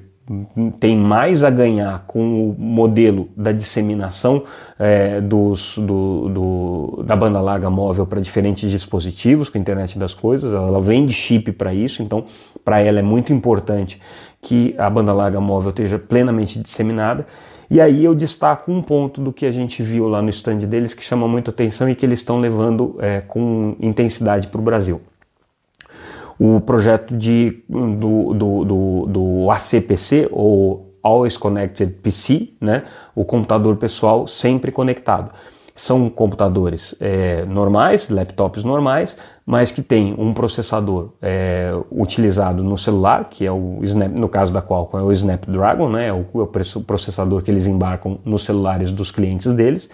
tem 0.79 0.97
mais 0.97 1.43
a 1.43 1.51
ganhar 1.51 2.03
com 2.07 2.49
o 2.49 2.55
modelo 2.57 3.29
da 3.37 3.51
disseminação 3.51 4.43
é, 4.79 5.21
dos, 5.21 5.77
do, 5.77 6.29
do, 6.29 7.03
da 7.03 7.15
banda 7.15 7.39
larga 7.39 7.69
móvel 7.69 8.07
para 8.07 8.19
diferentes 8.19 8.71
dispositivos, 8.71 9.49
com 9.49 9.57
a 9.59 9.61
internet 9.61 9.99
das 9.99 10.15
coisas, 10.15 10.51
ela 10.51 10.81
vende 10.81 11.13
chip 11.13 11.51
para 11.51 11.75
isso, 11.75 12.01
então 12.01 12.25
para 12.63 12.79
ela 12.79 12.99
é 12.99 13.03
muito 13.03 13.31
importante 13.31 14.01
que 14.41 14.73
a 14.79 14.89
banda 14.89 15.13
larga 15.13 15.39
móvel 15.39 15.69
esteja 15.69 15.99
plenamente 15.99 16.59
disseminada. 16.59 17.25
E 17.69 17.81
aí 17.81 18.03
eu 18.03 18.13
destaco 18.13 18.71
um 18.71 18.81
ponto 18.81 19.21
do 19.21 19.33
que 19.33 19.45
a 19.45 19.51
gente 19.51 19.81
viu 19.81 20.07
lá 20.07 20.21
no 20.21 20.29
stand 20.29 20.57
deles 20.59 20.93
que 20.93 21.03
chama 21.03 21.27
muito 21.27 21.49
atenção 21.49 21.89
e 21.89 21.95
que 21.95 22.05
eles 22.05 22.19
estão 22.19 22.39
levando 22.39 22.95
é, 22.99 23.21
com 23.21 23.75
intensidade 23.79 24.47
para 24.47 24.59
o 24.59 24.63
Brasil 24.63 25.01
o 26.39 26.59
projeto 26.59 27.15
de, 27.15 27.63
do, 27.69 28.33
do, 28.33 28.65
do, 28.65 29.05
do 29.07 29.51
ACPC, 29.51 30.27
ou 30.31 30.95
Always 31.01 31.37
Connected 31.37 31.93
PC, 32.01 32.49
né? 32.59 32.83
o 33.13 33.23
computador 33.23 33.75
pessoal 33.77 34.25
sempre 34.27 34.71
conectado. 34.71 35.31
São 35.77 36.09
computadores 36.09 36.95
é, 37.01 37.43
normais, 37.45 38.09
laptops 38.09 38.63
normais, 38.63 39.17
mas 39.45 39.73
que 39.73 39.81
tem 39.81 40.15
um 40.17 40.33
processador 40.33 41.11
é, 41.21 41.71
utilizado 41.91 42.63
no 42.63 42.77
celular, 42.77 43.27
que 43.29 43.45
é 43.45 43.51
o 43.51 43.79
Snap, 43.83 44.17
no 44.17 44.29
caso 44.29 44.53
da 44.53 44.61
Qualcomm 44.61 45.01
é 45.01 45.03
o 45.03 45.11
Snapdragon, 45.11 45.89
né? 45.89 46.07
é 46.07 46.13
o, 46.13 46.25
é 46.33 46.39
o 46.39 46.47
processador 46.81 47.43
que 47.43 47.51
eles 47.51 47.67
embarcam 47.67 48.19
nos 48.23 48.43
celulares 48.43 48.91
dos 48.91 49.11
clientes 49.11 49.53
deles 49.53 49.89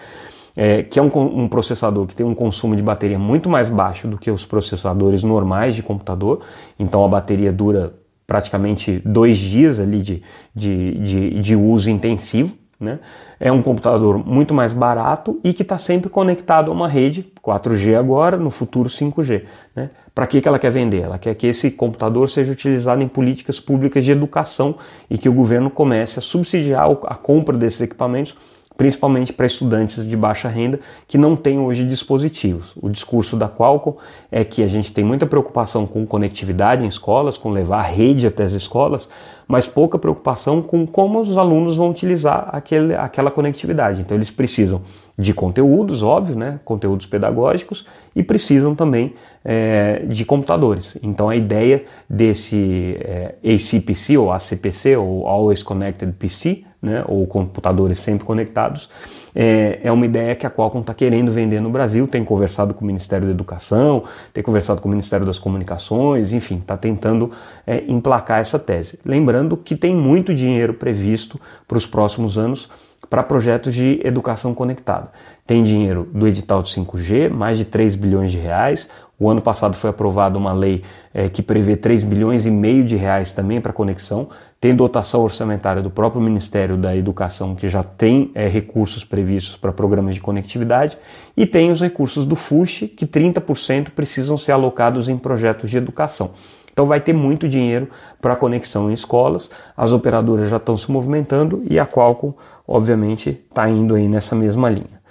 é, 0.56 0.82
que 0.82 0.98
é 0.98 1.02
um, 1.02 1.10
um, 1.42 1.48
processador 1.48 2.06
que 2.06 2.14
tem 2.14 2.26
um 2.26 2.34
consumo 2.34 2.76
de 2.76 2.82
bateria 2.82 3.18
muito 3.18 3.48
mais 3.48 3.68
baixo 3.68 4.06
do 4.06 4.18
que 4.18 4.30
os 4.30 4.44
processadores 4.44 5.22
normais 5.22 5.74
de 5.74 5.82
computador, 5.82 6.40
então 6.78 7.04
a 7.04 7.08
bateria 7.08 7.52
dura 7.52 7.94
praticamente 8.26 9.02
dois 9.04 9.38
dias 9.38 9.80
ali 9.80 10.02
de, 10.02 10.22
de, 10.54 10.98
de, 10.98 11.40
de 11.40 11.56
uso 11.56 11.90
intensivo. 11.90 12.56
Né? 12.78 12.98
É 13.38 13.52
um 13.52 13.62
computador 13.62 14.18
muito 14.26 14.52
mais 14.52 14.72
barato 14.72 15.38
e 15.44 15.52
que 15.52 15.62
está 15.62 15.78
sempre 15.78 16.10
conectado 16.10 16.68
a 16.68 16.74
uma 16.74 16.88
rede, 16.88 17.32
4G 17.40 17.96
agora, 17.96 18.36
no 18.36 18.50
futuro 18.50 18.88
5G. 18.88 19.44
Né? 19.76 19.90
Para 20.12 20.26
que, 20.26 20.40
que 20.40 20.48
ela 20.48 20.58
quer 20.58 20.70
vender? 20.70 21.02
Ela 21.02 21.16
quer 21.16 21.34
que 21.36 21.46
esse 21.46 21.70
computador 21.70 22.28
seja 22.28 22.50
utilizado 22.50 23.00
em 23.00 23.06
políticas 23.06 23.60
públicas 23.60 24.04
de 24.04 24.10
educação 24.10 24.74
e 25.08 25.16
que 25.16 25.28
o 25.28 25.32
governo 25.32 25.70
comece 25.70 26.18
a 26.18 26.22
subsidiar 26.22 26.90
a 27.04 27.14
compra 27.14 27.56
desses 27.56 27.80
equipamentos 27.80 28.34
principalmente 28.76 29.32
para 29.32 29.46
estudantes 29.46 30.06
de 30.06 30.16
baixa 30.16 30.48
renda 30.48 30.80
que 31.06 31.18
não 31.18 31.36
têm 31.36 31.58
hoje 31.58 31.84
dispositivos. 31.84 32.74
O 32.80 32.88
discurso 32.88 33.36
da 33.36 33.48
Qualcomm 33.48 33.96
é 34.30 34.44
que 34.44 34.62
a 34.62 34.68
gente 34.68 34.92
tem 34.92 35.04
muita 35.04 35.26
preocupação 35.26 35.86
com 35.86 36.06
conectividade 36.06 36.84
em 36.84 36.88
escolas, 36.88 37.36
com 37.36 37.50
levar 37.50 37.80
a 37.80 37.82
rede 37.82 38.26
até 38.26 38.44
as 38.44 38.52
escolas, 38.52 39.08
mas 39.46 39.68
pouca 39.68 39.98
preocupação 39.98 40.62
com 40.62 40.86
como 40.86 41.20
os 41.20 41.36
alunos 41.36 41.76
vão 41.76 41.90
utilizar 41.90 42.48
aquele, 42.52 42.94
aquela 42.94 43.30
conectividade. 43.30 44.00
Então 44.00 44.16
eles 44.16 44.30
precisam 44.30 44.80
de 45.18 45.34
conteúdos, 45.34 46.02
óbvio, 46.02 46.36
né, 46.36 46.58
conteúdos 46.64 47.06
pedagógicos, 47.06 47.84
e 48.16 48.22
precisam 48.22 48.74
também 48.74 49.14
é, 49.44 50.06
de 50.08 50.24
computadores. 50.24 50.96
Então 51.02 51.28
a 51.28 51.36
ideia 51.36 51.84
desse 52.08 52.96
é, 53.00 53.34
ACPC 53.44 54.16
ou 54.16 54.32
ACPC 54.32 54.96
ou 54.96 55.26
Always 55.26 55.62
Connected 55.62 56.12
PC, 56.12 56.64
né, 56.82 57.04
ou 57.06 57.24
computadores 57.26 57.98
sempre 57.98 58.24
conectados, 58.26 58.90
é, 59.34 59.78
é 59.84 59.92
uma 59.92 60.04
ideia 60.04 60.34
que 60.34 60.44
a 60.44 60.50
Qualcomm 60.50 60.80
está 60.80 60.92
querendo 60.92 61.30
vender 61.30 61.60
no 61.60 61.70
Brasil. 61.70 62.08
Tem 62.08 62.24
conversado 62.24 62.74
com 62.74 62.82
o 62.82 62.86
Ministério 62.86 63.26
da 63.26 63.32
Educação, 63.32 64.02
tem 64.32 64.42
conversado 64.42 64.80
com 64.80 64.88
o 64.88 64.90
Ministério 64.90 65.24
das 65.24 65.38
Comunicações, 65.38 66.32
enfim, 66.32 66.58
está 66.58 66.76
tentando 66.76 67.30
é, 67.66 67.84
emplacar 67.86 68.40
essa 68.40 68.58
tese. 68.58 68.98
Lembrando 69.04 69.56
que 69.56 69.76
tem 69.76 69.94
muito 69.94 70.34
dinheiro 70.34 70.74
previsto 70.74 71.40
para 71.68 71.78
os 71.78 71.86
próximos 71.86 72.36
anos 72.36 72.68
para 73.08 73.22
projetos 73.22 73.74
de 73.74 74.00
educação 74.04 74.54
conectada. 74.54 75.08
Tem 75.46 75.62
dinheiro 75.62 76.08
do 76.12 76.26
edital 76.26 76.62
de 76.62 76.70
5G, 76.70 77.28
mais 77.28 77.58
de 77.58 77.64
3 77.64 77.96
bilhões 77.96 78.30
de 78.30 78.38
reais. 78.38 78.88
O 79.18 79.28
ano 79.28 79.42
passado 79.42 79.74
foi 79.74 79.90
aprovada 79.90 80.38
uma 80.38 80.52
lei 80.52 80.82
é, 81.12 81.28
que 81.28 81.42
prevê 81.42 81.76
3 81.76 82.04
bilhões 82.04 82.46
e 82.46 82.50
meio 82.50 82.84
de 82.84 82.96
reais 82.96 83.32
também 83.32 83.60
para 83.60 83.72
conexão. 83.72 84.28
Tem 84.62 84.76
dotação 84.76 85.22
orçamentária 85.22 85.82
do 85.82 85.90
próprio 85.90 86.22
Ministério 86.22 86.76
da 86.76 86.96
Educação, 86.96 87.52
que 87.56 87.68
já 87.68 87.82
tem 87.82 88.30
é, 88.32 88.46
recursos 88.46 89.02
previstos 89.02 89.56
para 89.56 89.72
programas 89.72 90.14
de 90.14 90.20
conectividade. 90.20 90.96
E 91.36 91.44
tem 91.44 91.72
os 91.72 91.80
recursos 91.80 92.24
do 92.24 92.36
FUSH, 92.36 92.86
que 92.96 93.04
30% 93.04 93.90
precisam 93.90 94.38
ser 94.38 94.52
alocados 94.52 95.08
em 95.08 95.18
projetos 95.18 95.68
de 95.68 95.78
educação. 95.78 96.30
Então 96.72 96.86
vai 96.86 97.00
ter 97.00 97.12
muito 97.12 97.48
dinheiro 97.48 97.88
para 98.20 98.36
conexão 98.36 98.88
em 98.88 98.94
escolas, 98.94 99.50
as 99.76 99.90
operadoras 99.90 100.48
já 100.48 100.58
estão 100.58 100.76
se 100.76 100.92
movimentando 100.92 101.64
e 101.68 101.76
a 101.80 101.84
Qualcomm, 101.84 102.32
obviamente, 102.64 103.30
está 103.30 103.68
indo 103.68 103.96
aí 103.96 104.06
nessa 104.06 104.36
mesma 104.36 104.70
linha. 104.70 105.01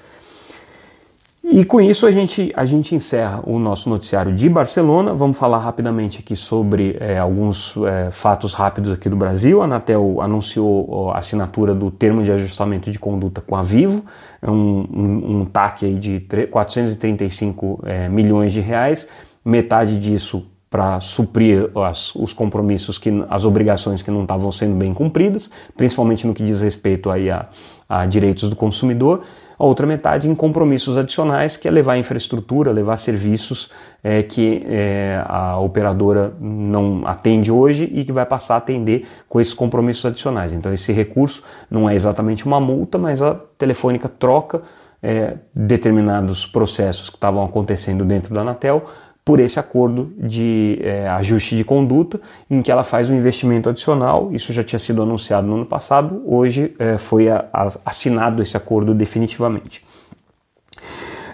E 1.44 1.66
com 1.66 1.82
isso 1.82 2.06
a 2.06 2.12
gente, 2.12 2.54
a 2.56 2.66
gente 2.68 2.94
encerra 2.94 3.42
o 3.48 3.58
nosso 3.58 3.90
noticiário 3.90 4.34
de 4.34 4.48
Barcelona. 4.48 5.12
Vamos 5.14 5.38
falar 5.38 5.58
rapidamente 5.58 6.20
aqui 6.20 6.36
sobre 6.36 6.96
é, 7.00 7.18
alguns 7.18 7.76
é, 7.78 8.12
fatos 8.12 8.54
rápidos 8.54 8.92
aqui 8.92 9.10
do 9.10 9.16
Brasil. 9.16 9.60
A 9.60 9.66
Anatel 9.66 10.22
anunciou 10.22 11.10
a 11.10 11.18
assinatura 11.18 11.74
do 11.74 11.90
termo 11.90 12.24
de 12.24 12.32
ajustamento 12.32 12.92
de 12.92 13.00
conduta 13.00 13.42
com 13.42 13.56
a 13.56 13.64
Vivo, 13.64 14.06
é 14.40 14.50
um, 14.50 14.88
um, 14.94 15.42
um 15.42 15.46
TAC 15.46 15.84
aí 15.86 15.96
de 15.96 16.20
435 16.52 17.84
é, 17.86 18.08
milhões 18.08 18.54
de 18.54 18.62
reais. 18.62 19.08
Metade 19.44 19.98
disso 19.98 20.46
para 20.70 21.02
suprir 21.02 21.70
as, 21.76 22.16
os 22.16 22.32
compromissos, 22.34 22.98
que, 22.98 23.10
as 23.30 23.44
obrigações 23.44 24.02
que 24.02 24.10
não 24.10 24.22
estavam 24.22 24.52
sendo 24.54 24.76
bem 24.76 24.94
cumpridas, 24.94 25.52
principalmente 25.76 26.26
no 26.26 26.34
que 26.34 26.44
diz 26.44 26.62
respeito 26.62 27.10
aí 27.10 27.30
a, 27.30 27.50
a 27.90 28.06
direitos 28.06 28.50
do 28.50 28.56
consumidor 28.56 29.24
a 29.62 29.64
outra 29.64 29.86
metade 29.86 30.28
em 30.28 30.34
compromissos 30.34 30.98
adicionais, 30.98 31.56
que 31.56 31.68
é 31.68 31.72
levar 31.72 31.96
infraestrutura, 31.96 32.72
levar 32.72 32.98
serviços 32.98 33.70
é, 34.04 34.24
que 34.24 34.66
é, 34.68 35.24
a 35.24 35.60
operadora 35.60 36.34
não 36.40 37.04
atende 37.06 37.52
hoje 37.52 37.88
e 37.94 38.04
que 38.04 38.12
vai 38.12 38.26
passar 38.26 38.56
a 38.56 38.58
atender 38.58 39.06
com 39.30 39.40
esses 39.40 39.54
compromissos 39.54 40.04
adicionais. 40.04 40.52
Então, 40.52 40.74
esse 40.74 40.92
recurso 40.92 41.44
não 41.70 41.88
é 41.88 41.94
exatamente 41.94 42.44
uma 42.44 42.60
multa, 42.60 42.98
mas 42.98 43.22
a 43.22 43.36
Telefônica 43.56 44.10
troca 44.10 44.64
é, 45.00 45.36
determinados 45.54 46.44
processos 46.44 47.12
que 47.12 47.18
estavam 47.18 47.46
acontecendo 47.46 48.04
dentro 48.04 48.34
da 48.34 48.42
Anatel 48.42 48.86
por 49.24 49.40
esse 49.40 49.60
acordo 49.60 50.12
de 50.18 50.80
é, 50.82 51.08
ajuste 51.10 51.56
de 51.56 51.64
conduta, 51.64 52.20
em 52.50 52.62
que 52.62 52.72
ela 52.72 52.84
faz 52.84 53.10
um 53.10 53.16
investimento 53.16 53.70
adicional. 53.70 54.30
Isso 54.32 54.52
já 54.52 54.64
tinha 54.64 54.80
sido 54.80 55.02
anunciado 55.02 55.48
no 55.48 55.56
ano 55.56 55.66
passado, 55.66 56.24
hoje 56.26 56.74
é, 56.80 56.98
foi 56.98 57.30
a, 57.30 57.46
a, 57.54 57.72
assinado 57.86 58.42
esse 58.42 58.58
acordo 58.58 58.94
definitivamente. 58.94 59.84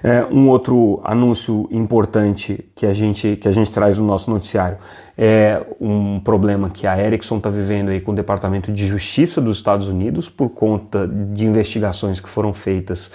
É, 0.04 0.26
um 0.30 0.50
outro 0.50 1.02
anúncio 1.04 1.68
importante 1.72 2.64
que 2.76 2.86
a, 2.86 2.94
gente, 2.94 3.36
que 3.38 3.48
a 3.48 3.52
gente 3.52 3.72
traz 3.72 3.98
no 3.98 4.06
nosso 4.06 4.30
noticiário 4.30 4.78
é 5.18 5.66
um 5.82 6.20
problema 6.20 6.70
que 6.70 6.86
a 6.86 7.02
Ericsson 7.02 7.38
está 7.38 7.50
vivendo 7.50 7.90
aí 7.90 8.00
com 8.00 8.12
o 8.12 8.16
Departamento 8.16 8.72
de 8.72 8.86
Justiça 8.86 9.42
dos 9.42 9.58
Estados 9.58 9.88
Unidos 9.88 10.30
por 10.30 10.50
conta 10.50 11.08
de 11.08 11.46
investigações 11.46 12.20
que 12.20 12.30
foram 12.30 12.54
feitas 12.54 13.12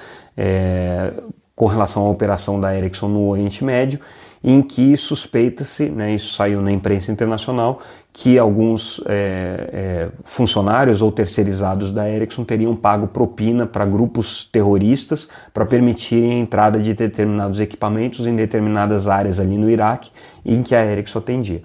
com 1.55 1.67
relação 1.67 2.05
à 2.05 2.11
operação 2.11 2.61
da 2.61 2.77
Ericsson 2.77 3.07
no 3.07 3.29
Oriente 3.29 3.63
Médio 3.63 4.01
em 4.45 4.61
que 4.61 4.97
suspeita-se, 4.97 5.89
né, 5.89 6.15
isso 6.15 6.35
saiu 6.35 6.61
na 6.61 6.73
imprensa 6.73 7.13
internacional, 7.13 7.81
que 8.13 8.39
alguns 8.39 9.01
é, 9.07 9.71
é, 9.73 10.09
funcionários 10.25 11.01
ou 11.01 11.11
terceirizados 11.11 11.93
da 11.93 12.11
Ericsson 12.11 12.45
teriam 12.45 12.77
pago 12.77 13.07
propina 13.07 13.67
para 13.67 13.87
grupos 13.87 14.45
terroristas 14.45 15.29
para 15.55 15.65
permitirem 15.65 16.33
a 16.33 16.39
entrada 16.39 16.79
de 16.79 16.93
determinados 16.93 17.59
equipamentos 17.59 18.27
em 18.27 18.37
determinadas 18.37 19.07
áreas 19.07 19.39
ali 19.39 19.57
no 19.57 19.71
Iraque 19.71 20.11
em 20.45 20.63
que 20.63 20.75
a 20.75 20.85
Ericsson 20.85 21.21
atendia. 21.21 21.63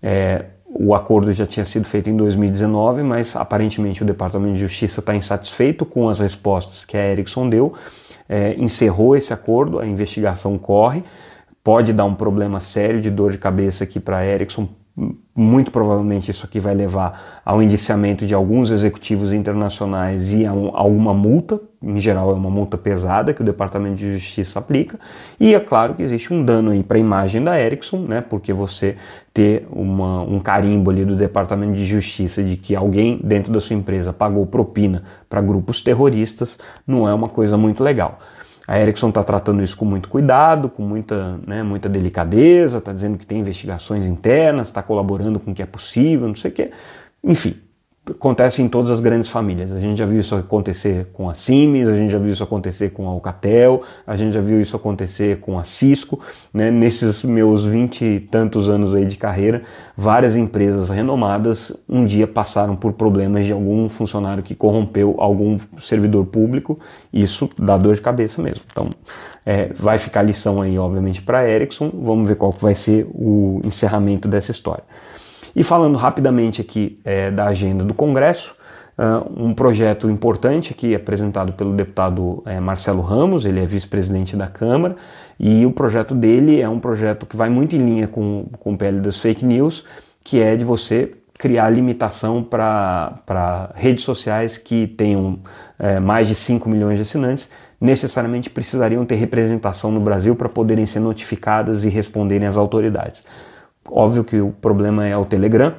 É, 0.00 0.44
o 0.68 0.94
acordo 0.94 1.32
já 1.32 1.46
tinha 1.46 1.64
sido 1.64 1.84
feito 1.84 2.10
em 2.10 2.16
2019, 2.16 3.02
mas 3.02 3.34
aparentemente 3.34 4.02
o 4.02 4.06
Departamento 4.06 4.54
de 4.54 4.60
Justiça 4.60 5.00
está 5.00 5.14
insatisfeito 5.14 5.84
com 5.84 6.08
as 6.08 6.20
respostas 6.20 6.84
que 6.84 6.96
a 6.96 7.10
Ericsson 7.10 7.48
deu, 7.48 7.72
é, 8.28 8.54
encerrou 8.58 9.16
esse 9.16 9.32
acordo, 9.32 9.80
a 9.80 9.86
investigação 9.86 10.58
corre 10.58 11.02
pode 11.62 11.92
dar 11.92 12.04
um 12.04 12.14
problema 12.14 12.60
sério 12.60 13.00
de 13.00 13.10
dor 13.10 13.32
de 13.32 13.38
cabeça 13.38 13.84
aqui 13.84 14.00
para 14.00 14.18
a 14.18 14.26
Ericsson. 14.26 14.68
Muito 15.34 15.70
provavelmente 15.70 16.28
isso 16.28 16.44
aqui 16.44 16.58
vai 16.58 16.74
levar 16.74 17.40
ao 17.44 17.62
indiciamento 17.62 18.26
de 18.26 18.34
alguns 18.34 18.72
executivos 18.72 19.32
internacionais 19.32 20.32
e 20.32 20.44
a, 20.44 20.52
um, 20.52 20.74
alguma 20.74 21.14
multa, 21.14 21.60
em 21.80 22.00
geral 22.00 22.30
é 22.30 22.34
uma 22.34 22.50
multa 22.50 22.76
pesada 22.76 23.32
que 23.32 23.40
o 23.40 23.44
Departamento 23.44 23.94
de 23.94 24.18
Justiça 24.18 24.58
aplica. 24.58 24.98
E 25.38 25.54
é 25.54 25.60
claro 25.60 25.94
que 25.94 26.02
existe 26.02 26.34
um 26.34 26.44
dano 26.44 26.72
aí 26.72 26.82
para 26.82 26.96
a 26.96 27.00
imagem 27.00 27.44
da 27.44 27.60
Ericsson, 27.60 27.98
né? 27.98 28.20
Porque 28.20 28.52
você 28.52 28.96
ter 29.32 29.68
uma, 29.70 30.22
um 30.22 30.40
carimbo 30.40 30.90
ali 30.90 31.04
do 31.04 31.14
Departamento 31.14 31.74
de 31.74 31.86
Justiça 31.86 32.42
de 32.42 32.56
que 32.56 32.74
alguém 32.74 33.20
dentro 33.22 33.52
da 33.52 33.60
sua 33.60 33.76
empresa 33.76 34.12
pagou 34.12 34.44
propina 34.46 35.04
para 35.30 35.40
grupos 35.40 35.80
terroristas 35.80 36.58
não 36.84 37.08
é 37.08 37.14
uma 37.14 37.28
coisa 37.28 37.56
muito 37.56 37.84
legal. 37.84 38.18
A 38.68 38.78
Ericsson 38.78 39.08
está 39.08 39.24
tratando 39.24 39.62
isso 39.62 39.74
com 39.74 39.86
muito 39.86 40.10
cuidado, 40.10 40.68
com 40.68 40.82
muita, 40.82 41.38
né, 41.46 41.62
muita 41.62 41.88
delicadeza, 41.88 42.76
está 42.76 42.92
dizendo 42.92 43.16
que 43.16 43.26
tem 43.26 43.38
investigações 43.38 44.06
internas, 44.06 44.68
está 44.68 44.82
colaborando 44.82 45.40
com 45.40 45.52
o 45.52 45.54
que 45.54 45.62
é 45.62 45.66
possível, 45.66 46.28
não 46.28 46.34
sei 46.34 46.50
o 46.50 46.54
quê. 46.54 46.70
Enfim, 47.24 47.56
acontece 48.10 48.62
em 48.62 48.68
todas 48.68 48.90
as 48.90 49.00
grandes 49.00 49.28
famílias. 49.28 49.72
A 49.72 49.78
gente 49.78 49.98
já 49.98 50.06
viu 50.06 50.20
isso 50.20 50.34
acontecer 50.34 51.06
com 51.12 51.28
a 51.28 51.34
Siemens, 51.34 51.88
a 51.88 51.94
gente 51.94 52.10
já 52.10 52.18
viu 52.18 52.32
isso 52.32 52.42
acontecer 52.42 52.90
com 52.90 53.06
a 53.08 53.10
Alcatel, 53.10 53.82
a 54.06 54.16
gente 54.16 54.34
já 54.34 54.40
viu 54.40 54.60
isso 54.60 54.76
acontecer 54.76 55.40
com 55.40 55.58
a 55.58 55.64
Cisco. 55.64 56.20
Né? 56.52 56.70
Nesses 56.70 57.24
meus 57.24 57.64
vinte 57.64 58.04
e 58.04 58.20
tantos 58.20 58.68
anos 58.68 58.94
aí 58.94 59.06
de 59.06 59.16
carreira, 59.16 59.62
várias 59.96 60.36
empresas 60.36 60.88
renomadas 60.88 61.72
um 61.88 62.04
dia 62.04 62.26
passaram 62.26 62.76
por 62.76 62.92
problemas 62.92 63.46
de 63.46 63.52
algum 63.52 63.88
funcionário 63.88 64.42
que 64.42 64.54
corrompeu 64.54 65.16
algum 65.18 65.58
servidor 65.78 66.26
público. 66.26 66.78
Isso 67.12 67.48
dá 67.58 67.76
dor 67.76 67.94
de 67.94 68.00
cabeça 68.00 68.42
mesmo. 68.42 68.62
Então, 68.70 68.88
é, 69.44 69.70
vai 69.74 69.98
ficar 69.98 70.22
lição 70.22 70.60
aí, 70.60 70.78
obviamente, 70.78 71.22
para 71.22 71.38
a 71.40 71.48
Ericsson. 71.48 71.90
Vamos 71.94 72.28
ver 72.28 72.36
qual 72.36 72.52
vai 72.52 72.74
ser 72.74 73.06
o 73.14 73.60
encerramento 73.64 74.28
dessa 74.28 74.50
história. 74.50 74.84
E 75.58 75.64
falando 75.64 75.98
rapidamente 75.98 76.60
aqui 76.60 77.00
é, 77.04 77.32
da 77.32 77.48
agenda 77.48 77.82
do 77.82 77.92
Congresso, 77.92 78.54
uh, 78.96 79.44
um 79.44 79.52
projeto 79.52 80.08
importante 80.08 80.72
aqui 80.72 80.94
apresentado 80.94 81.52
pelo 81.52 81.72
deputado 81.72 82.44
é, 82.46 82.60
Marcelo 82.60 83.02
Ramos, 83.02 83.44
ele 83.44 83.58
é 83.58 83.64
vice-presidente 83.64 84.36
da 84.36 84.46
Câmara, 84.46 84.94
e 85.36 85.66
o 85.66 85.72
projeto 85.72 86.14
dele 86.14 86.60
é 86.60 86.68
um 86.68 86.78
projeto 86.78 87.26
que 87.26 87.36
vai 87.36 87.50
muito 87.50 87.74
em 87.74 87.80
linha 87.80 88.06
com, 88.06 88.46
com 88.60 88.74
o 88.74 88.78
PL 88.78 89.00
das 89.00 89.18
fake 89.18 89.44
news, 89.44 89.84
que 90.22 90.40
é 90.40 90.54
de 90.54 90.64
você 90.64 91.10
criar 91.36 91.70
limitação 91.70 92.40
para 92.40 93.72
redes 93.74 94.04
sociais 94.04 94.58
que 94.58 94.86
tenham 94.86 95.40
é, 95.76 95.98
mais 95.98 96.28
de 96.28 96.36
5 96.36 96.68
milhões 96.68 96.98
de 96.98 97.02
assinantes, 97.02 97.50
necessariamente 97.80 98.48
precisariam 98.48 99.04
ter 99.04 99.16
representação 99.16 99.90
no 99.90 99.98
Brasil 99.98 100.36
para 100.36 100.48
poderem 100.48 100.86
ser 100.86 101.00
notificadas 101.00 101.84
e 101.84 101.88
responderem 101.88 102.46
às 102.46 102.56
autoridades. 102.56 103.24
Óbvio 103.90 104.24
que 104.24 104.40
o 104.40 104.50
problema 104.50 105.06
é 105.06 105.16
o 105.16 105.24
Telegram, 105.24 105.74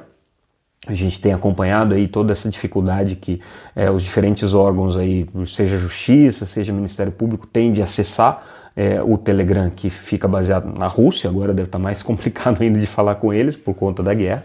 A 0.86 0.94
gente 0.94 1.20
tem 1.20 1.32
acompanhado 1.32 1.94
aí 1.94 2.08
toda 2.08 2.32
essa 2.32 2.48
dificuldade 2.48 3.14
que 3.14 3.40
é, 3.76 3.90
os 3.90 4.02
diferentes 4.02 4.54
órgãos 4.54 4.96
aí, 4.96 5.26
seja 5.46 5.78
Justiça, 5.78 6.46
seja 6.46 6.72
Ministério 6.72 7.12
Público, 7.12 7.46
têm 7.46 7.72
de 7.72 7.82
acessar 7.82 8.42
é, 8.74 9.02
o 9.02 9.18
Telegram, 9.18 9.68
que 9.68 9.90
fica 9.90 10.26
baseado 10.26 10.72
na 10.78 10.86
Rússia, 10.86 11.28
agora 11.28 11.52
deve 11.52 11.68
estar 11.68 11.78
mais 11.78 12.02
complicado 12.04 12.62
ainda 12.62 12.78
de 12.78 12.86
falar 12.86 13.16
com 13.16 13.32
eles 13.32 13.56
por 13.56 13.74
conta 13.74 14.02
da 14.02 14.14
guerra. 14.14 14.44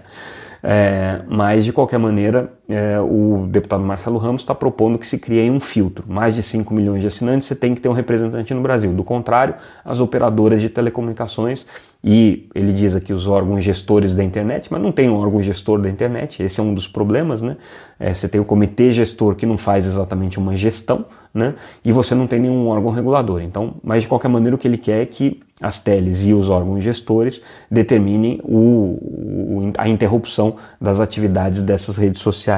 É, 0.62 1.22
mas, 1.28 1.64
de 1.64 1.72
qualquer 1.72 2.00
maneira, 2.00 2.52
é, 2.68 3.00
o 3.00 3.46
deputado 3.48 3.84
Marcelo 3.84 4.18
Ramos 4.18 4.42
está 4.42 4.56
propondo 4.56 4.98
que 4.98 5.08
se 5.08 5.18
crie 5.18 5.50
um 5.50 5.60
filtro. 5.60 6.04
Mais 6.08 6.36
de 6.36 6.42
5 6.42 6.74
milhões 6.74 7.02
de 7.02 7.08
assinantes, 7.08 7.48
você 7.48 7.56
tem 7.56 7.76
que 7.76 7.82
ter 7.82 7.90
um 7.90 7.94
representante 7.94 8.54
no 8.54 8.62
Brasil. 8.62 8.92
Do 8.94 9.04
contrário, 9.04 9.56
as 9.84 10.00
operadoras 10.00 10.62
de 10.62 10.70
telecomunicações 10.70 11.66
e 12.08 12.48
ele 12.54 12.72
diz 12.72 12.96
aqui 12.96 13.12
os 13.12 13.26
órgãos 13.26 13.64
gestores 13.64 14.14
da 14.14 14.24
internet, 14.24 14.68
mas 14.72 14.80
não 14.80 14.92
tem 14.92 15.10
um 15.10 15.16
órgão 15.16 15.42
gestor 15.42 15.82
da 15.82 15.90
internet, 15.90 16.44
esse 16.44 16.60
é 16.60 16.64
um 16.64 16.72
dos 16.72 16.88
problemas, 16.88 17.42
né? 17.42 17.58
É, 18.00 18.14
você 18.14 18.28
tem 18.28 18.40
o 18.40 18.46
comitê 18.46 18.92
gestor 18.92 19.34
que 19.34 19.44
não 19.44 19.58
faz 19.58 19.88
exatamente 19.88 20.38
uma 20.38 20.56
gestão, 20.56 21.06
né? 21.34 21.56
E 21.84 21.92
você 21.92 22.14
não 22.14 22.28
tem 22.28 22.40
nenhum 22.40 22.68
órgão 22.68 22.92
regulador. 22.92 23.42
Então, 23.42 23.78
mas 23.84 24.04
de 24.04 24.08
qualquer 24.08 24.28
maneira 24.28 24.56
o 24.56 24.60
que 24.60 24.68
ele 24.68 24.78
quer 24.78 25.02
é 25.02 25.06
que 25.08 25.42
as 25.60 25.80
teles 25.80 26.24
e 26.24 26.32
os 26.32 26.48
órgãos 26.48 26.84
gestores 26.84 27.42
determinem 27.72 28.40
o, 28.44 29.00
o, 29.02 29.72
a 29.76 29.90
interrupção 29.90 30.58
das 30.80 31.00
atividades 31.00 31.64
dessas 31.64 31.98
redes 31.98 32.22
sociais 32.22 32.55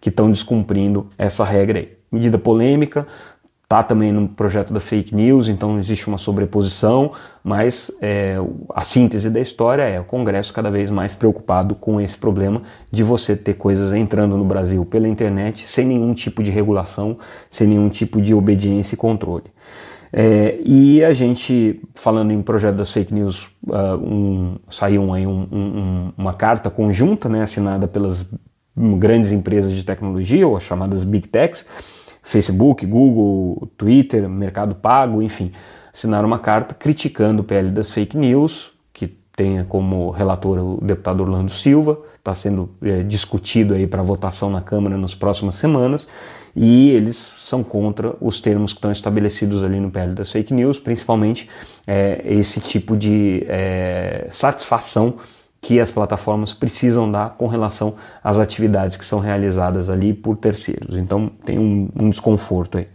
que 0.00 0.08
estão 0.08 0.30
descumprindo 0.30 1.08
essa 1.18 1.44
regra 1.44 1.78
aí. 1.78 1.96
Medida 2.10 2.38
polêmica, 2.38 3.06
Está 3.66 3.82
também 3.82 4.12
no 4.12 4.28
projeto 4.28 4.72
da 4.72 4.78
fake 4.78 5.12
news, 5.12 5.48
então 5.48 5.76
existe 5.76 6.06
uma 6.06 6.18
sobreposição, 6.18 7.10
mas 7.42 7.90
é, 8.00 8.36
a 8.72 8.82
síntese 8.82 9.28
da 9.28 9.40
história 9.40 9.82
é 9.82 9.98
o 9.98 10.04
Congresso 10.04 10.52
cada 10.52 10.70
vez 10.70 10.88
mais 10.88 11.16
preocupado 11.16 11.74
com 11.74 12.00
esse 12.00 12.16
problema 12.16 12.62
de 12.92 13.02
você 13.02 13.34
ter 13.34 13.54
coisas 13.54 13.92
entrando 13.92 14.36
no 14.36 14.44
Brasil 14.44 14.84
pela 14.84 15.08
internet 15.08 15.66
sem 15.66 15.84
nenhum 15.84 16.14
tipo 16.14 16.44
de 16.44 16.50
regulação, 16.52 17.18
sem 17.50 17.66
nenhum 17.66 17.88
tipo 17.88 18.22
de 18.22 18.32
obediência 18.32 18.94
e 18.94 18.96
controle. 18.96 19.46
É, 20.12 20.60
e 20.64 21.04
a 21.04 21.12
gente, 21.12 21.82
falando 21.96 22.32
em 22.32 22.40
projeto 22.42 22.76
das 22.76 22.92
fake 22.92 23.12
news, 23.12 23.48
uh, 23.66 23.96
um, 23.96 24.58
saiu 24.70 25.12
aí 25.12 25.26
um, 25.26 25.40
um, 25.50 26.12
uma 26.16 26.34
carta 26.34 26.70
conjunta 26.70 27.28
né, 27.28 27.42
assinada 27.42 27.88
pelas 27.88 28.30
grandes 28.76 29.32
empresas 29.32 29.72
de 29.72 29.84
tecnologia, 29.84 30.46
ou 30.46 30.56
as 30.56 30.62
chamadas 30.62 31.02
Big 31.02 31.28
Techs, 31.28 31.64
Facebook, 32.22 32.84
Google, 32.84 33.68
Twitter, 33.76 34.28
Mercado 34.28 34.74
Pago, 34.74 35.22
enfim, 35.22 35.52
assinaram 35.94 36.26
uma 36.26 36.38
carta 36.38 36.74
criticando 36.74 37.42
o 37.42 37.44
PL 37.44 37.70
das 37.70 37.90
fake 37.90 38.16
news, 38.16 38.72
que 38.92 39.06
tem 39.34 39.64
como 39.64 40.10
relator 40.10 40.58
o 40.58 40.84
deputado 40.84 41.20
Orlando 41.20 41.50
Silva, 41.50 41.98
está 42.18 42.34
sendo 42.34 42.68
é, 42.82 43.02
discutido 43.02 43.74
aí 43.74 43.86
para 43.86 44.02
votação 44.02 44.50
na 44.50 44.60
Câmara 44.60 44.98
nas 44.98 45.14
próximas 45.14 45.54
semanas, 45.54 46.06
e 46.54 46.90
eles 46.90 47.16
são 47.16 47.62
contra 47.62 48.16
os 48.20 48.40
termos 48.40 48.72
que 48.72 48.78
estão 48.78 48.90
estabelecidos 48.90 49.62
ali 49.62 49.78
no 49.78 49.90
PL 49.90 50.14
das 50.14 50.32
fake 50.32 50.52
news, 50.52 50.78
principalmente 50.78 51.48
é, 51.86 52.22
esse 52.24 52.60
tipo 52.60 52.96
de 52.96 53.44
é, 53.46 54.26
satisfação 54.30 55.16
que 55.66 55.80
as 55.80 55.90
plataformas 55.90 56.52
precisam 56.52 57.10
dar 57.10 57.30
com 57.30 57.48
relação 57.48 57.94
às 58.22 58.38
atividades 58.38 58.96
que 58.96 59.04
são 59.04 59.18
realizadas 59.18 59.90
ali 59.90 60.14
por 60.14 60.36
terceiros. 60.36 60.96
Então 60.96 61.28
tem 61.44 61.58
um, 61.58 61.88
um 62.00 62.08
desconforto 62.08 62.78
aí. 62.78 62.86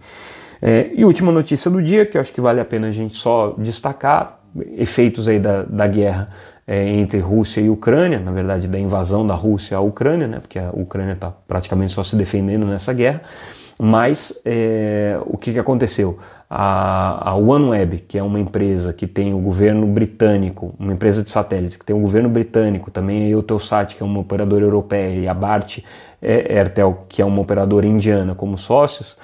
É, 0.62 0.90
e 0.96 1.04
última 1.04 1.34
notícia 1.34 1.70
do 1.70 1.84
dia, 1.84 2.06
que 2.06 2.16
eu 2.16 2.22
acho 2.22 2.32
que 2.32 2.40
vale 2.40 2.62
a 2.62 2.66
pena 2.66 2.88
a 2.88 2.92
gente 2.92 3.18
só 3.18 3.54
destacar, 3.58 4.40
efeitos 4.78 5.28
aí 5.28 5.38
da, 5.38 5.64
da 5.64 5.86
guerra 5.86 6.30
é, 6.66 6.88
entre 6.88 7.20
Rússia 7.20 7.60
e 7.60 7.70
Ucrânia, 7.70 8.20
na 8.20 8.32
verdade 8.32 8.70
da 8.70 8.80
invasão 8.80 9.28
da 9.28 9.36
Rússia 9.36 9.76
à 9.76 9.82
Ucrânia, 9.82 10.30
né, 10.30 10.40
porque 10.40 10.58
a 10.58 10.70
Ucrânia 10.72 11.12
está 11.12 11.30
praticamente 11.30 11.92
só 11.92 12.06
se 12.06 12.16
defendendo 12.16 12.66
nessa 12.66 12.94
guerra, 12.94 13.22
mas 13.84 14.40
é, 14.46 15.20
o 15.26 15.38
que, 15.38 15.54
que 15.54 15.60
aconteceu? 15.60 16.20
a, 16.54 17.30
a 17.30 17.36
OneWeb, 17.38 18.00
que 18.00 18.18
é 18.18 18.24
uma 18.24 18.38
empresa 18.38 18.92
que 18.92 19.08
tem 19.08 19.34
o 19.34 19.38
governo 19.38 19.88
britânico, 19.88 20.76
uma 20.78 20.92
empresa 20.92 21.24
de 21.24 21.30
satélites 21.30 21.78
que 21.78 21.86
tem 21.86 21.96
o 21.96 22.00
governo 22.00 22.28
britânico, 22.28 22.92
também 22.92 23.24
a 23.24 23.30
Eutelsat, 23.30 23.96
que 23.96 24.04
é 24.04 24.06
uma 24.06 24.20
operadora 24.20 24.66
europeia, 24.66 25.18
e 25.18 25.28
a 25.30 25.34
Bart 25.34 25.80
Airtel, 26.22 27.06
que 27.08 27.22
é 27.22 27.26
uma 27.26 27.42
operadora 27.42 27.88
indiana, 27.88 28.36
como 28.36 28.58
sócios, 28.58 29.18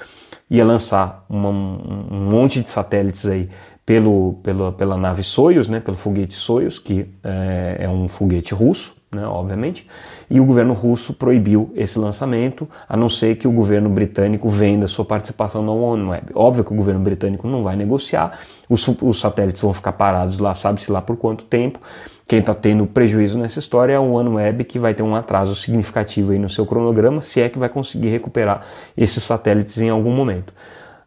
ia 0.49 0.63
lançar 0.63 1.25
uma, 1.29 1.49
um 1.49 2.29
monte 2.31 2.61
de 2.61 2.71
satélites 2.71 3.25
aí 3.25 3.49
pelo, 3.85 4.35
pela, 4.41 4.71
pela 4.71 4.95
nave 4.95 5.21
Soyuz, 5.21 5.67
né, 5.67 5.81
pelo 5.81 5.97
foguete 5.97 6.33
Soyuz, 6.33 6.79
que 6.79 7.09
é, 7.21 7.75
é 7.81 7.89
um 7.89 8.07
foguete 8.07 8.53
russo, 8.53 8.95
né, 9.11 9.25
obviamente, 9.25 9.87
e 10.29 10.39
o 10.39 10.45
governo 10.45 10.73
russo 10.73 11.13
proibiu 11.13 11.71
esse 11.75 11.97
lançamento, 11.97 12.67
a 12.87 12.97
não 12.97 13.07
ser 13.07 13.35
que 13.35 13.47
o 13.47 13.51
governo 13.51 13.89
britânico 13.89 14.49
venda 14.49 14.87
sua 14.87 15.05
participação 15.05 15.63
na 15.63 15.71
OneWeb. 15.71 16.27
Óbvio 16.35 16.63
que 16.63 16.73
o 16.73 16.75
governo 16.75 16.99
britânico 16.99 17.47
não 17.47 17.63
vai 17.63 17.75
negociar, 17.75 18.39
os, 18.69 18.85
os 19.01 19.19
satélites 19.19 19.61
vão 19.61 19.73
ficar 19.73 19.93
parados 19.93 20.39
lá, 20.39 20.53
sabe-se 20.53 20.91
lá 20.91 21.01
por 21.01 21.15
quanto 21.15 21.45
tempo. 21.45 21.79
Quem 22.27 22.39
está 22.39 22.53
tendo 22.53 22.85
prejuízo 22.85 23.37
nessa 23.39 23.59
história 23.59 23.93
é 23.93 23.95
a 23.95 24.01
OneWeb, 24.01 24.65
que 24.65 24.77
vai 24.77 24.93
ter 24.93 25.01
um 25.01 25.15
atraso 25.15 25.55
significativo 25.55 26.33
aí 26.33 26.39
no 26.39 26.49
seu 26.49 26.65
cronograma, 26.65 27.21
se 27.21 27.39
é 27.39 27.47
que 27.47 27.57
vai 27.57 27.69
conseguir 27.69 28.09
recuperar 28.09 28.65
esses 28.97 29.23
satélites 29.23 29.77
em 29.77 29.89
algum 29.89 30.11
momento. 30.11 30.53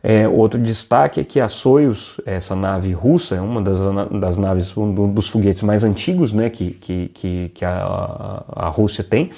É, 0.03 0.27
outro 0.27 0.59
destaque 0.59 1.21
é 1.21 1.25
que 1.25 1.39
a 1.39 1.49
Soyuz, 1.49 2.17
essa 2.25 2.57
nave 2.57 2.93
russa, 2.93 3.35
é 3.35 3.41
uma 3.41 3.61
das, 3.61 3.79
das 4.19 4.39
naves, 4.39 4.75
um 4.77 5.13
dos 5.13 5.29
foguetes 5.29 5.63
mais 5.63 5.85
antigos 5.85 6.33
né, 6.33 6.49
que, 6.49 6.71
que, 6.71 7.51
que, 7.55 7.65
a, 7.65 8.45
a, 8.51 8.69
Rússia 8.69 9.05
tem, 9.05 9.31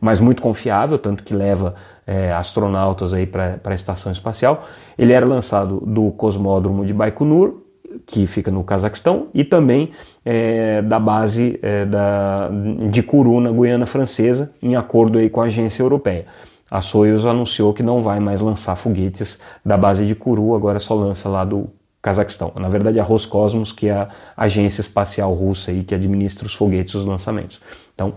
mas 0.00 0.18
muito 0.18 0.40
confiável, 0.40 0.98
tanto 0.98 1.22
que 1.22 1.34
leva 1.34 1.74
é, 2.06 2.32
astronautas 2.32 3.12
para 3.30 3.60
a 3.64 3.74
estação 3.74 4.10
espacial. 4.10 4.64
Ele 4.96 5.12
era 5.12 5.26
lançado 5.26 5.80
do 5.80 6.10
cosmódromo 6.12 6.86
de 6.86 6.94
Baikonur, 6.94 7.66
que 8.06 8.26
fica 8.26 8.50
no 8.50 8.64
Cazaquistão, 8.64 9.28
e 9.34 9.44
também 9.44 9.90
é, 10.24 10.80
da 10.80 10.98
base 10.98 11.58
é, 11.62 11.84
da, 11.84 12.50
de 12.90 13.02
Kourou, 13.02 13.40
na 13.40 13.50
Guiana 13.50 13.86
Francesa, 13.86 14.50
em 14.62 14.76
acordo 14.76 15.18
aí 15.18 15.28
com 15.28 15.42
a 15.42 15.44
agência 15.44 15.82
europeia. 15.82 16.26
A 16.70 16.80
Soyuz 16.80 17.24
anunciou 17.24 17.72
que 17.72 17.82
não 17.82 18.02
vai 18.02 18.18
mais 18.18 18.40
lançar 18.40 18.74
foguetes 18.76 19.38
da 19.64 19.76
base 19.76 20.06
de 20.06 20.14
Kourou, 20.14 20.54
agora 20.54 20.80
só 20.80 20.94
lança 20.94 21.28
lá 21.28 21.44
do 21.44 21.70
Cazaquistão. 22.02 22.52
Na 22.56 22.68
verdade, 22.68 22.98
a 22.98 23.02
Roscosmos, 23.02 23.72
que 23.72 23.88
é 23.88 23.92
a 23.92 24.08
agência 24.36 24.80
espacial 24.80 25.32
russa 25.32 25.70
aí, 25.70 25.84
que 25.84 25.94
administra 25.94 26.46
os 26.46 26.54
foguetes 26.54 26.94
e 26.94 26.96
os 26.96 27.04
lançamentos. 27.04 27.60
Então, 27.94 28.14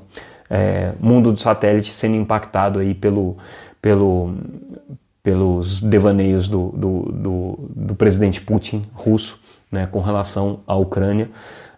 é, 0.50 0.94
mundo 1.00 1.32
do 1.32 1.40
satélite 1.40 1.94
sendo 1.94 2.16
impactado 2.16 2.80
aí 2.80 2.96
pelo, 2.96 3.38
pelo, 3.80 4.34
pelos 5.22 5.80
devaneios 5.80 6.48
do, 6.48 6.70
do, 6.70 7.02
do, 7.12 7.60
do 7.76 7.96
presidente 7.96 8.42
Putin 8.42 8.84
russo 8.94 9.40
né, 9.72 9.86
com 9.86 10.02
relação 10.02 10.62
à 10.66 10.76
Ucrânia. 10.76 11.30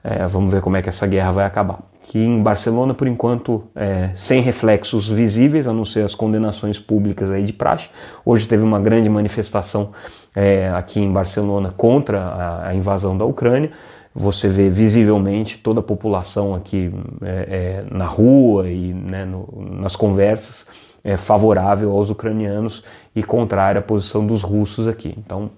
É, 0.01 0.25
vamos 0.25 0.51
ver 0.51 0.61
como 0.61 0.77
é 0.77 0.81
que 0.81 0.89
essa 0.89 1.05
guerra 1.05 1.31
vai 1.31 1.45
acabar 1.45 1.90
que 2.11 2.19
em 2.19 2.43
Barcelona, 2.43 2.93
por 2.93 3.07
enquanto, 3.07 3.63
é, 3.73 4.09
sem 4.15 4.41
reflexos 4.41 5.07
visíveis, 5.07 5.65
a 5.65 5.71
não 5.71 5.85
ser 5.85 6.03
as 6.03 6.13
condenações 6.13 6.77
públicas 6.77 7.31
aí 7.31 7.45
de 7.45 7.53
praxe. 7.53 7.87
Hoje 8.25 8.45
teve 8.45 8.65
uma 8.65 8.81
grande 8.81 9.07
manifestação 9.07 9.91
é, 10.35 10.69
aqui 10.71 10.99
em 10.99 11.09
Barcelona 11.09 11.73
contra 11.77 12.19
a, 12.19 12.67
a, 12.67 12.75
invasão 12.75 13.17
da 13.17 13.23
Ucrânia. 13.23 13.71
Você 14.13 14.49
vê 14.49 14.67
visivelmente 14.67 15.57
toda 15.57 15.79
a 15.79 15.83
população 15.83 16.53
aqui 16.53 16.93
é, 17.21 17.85
é 17.89 17.95
na 17.95 18.07
rua 18.07 18.67
e 18.67 18.93
né, 18.93 19.23
no, 19.23 19.47
nas 19.79 19.95
conversas 19.95 20.65
é, 21.05 21.15
favorável 21.15 21.93
aos 21.93 22.09
ucranianos 22.09 22.83
e 23.15 23.23
contrária 23.23 23.79
à 23.79 23.81
posição 23.81 24.27
dos 24.27 24.41
russos 24.41 24.85
aqui. 24.85 25.15
Então, 25.17 25.49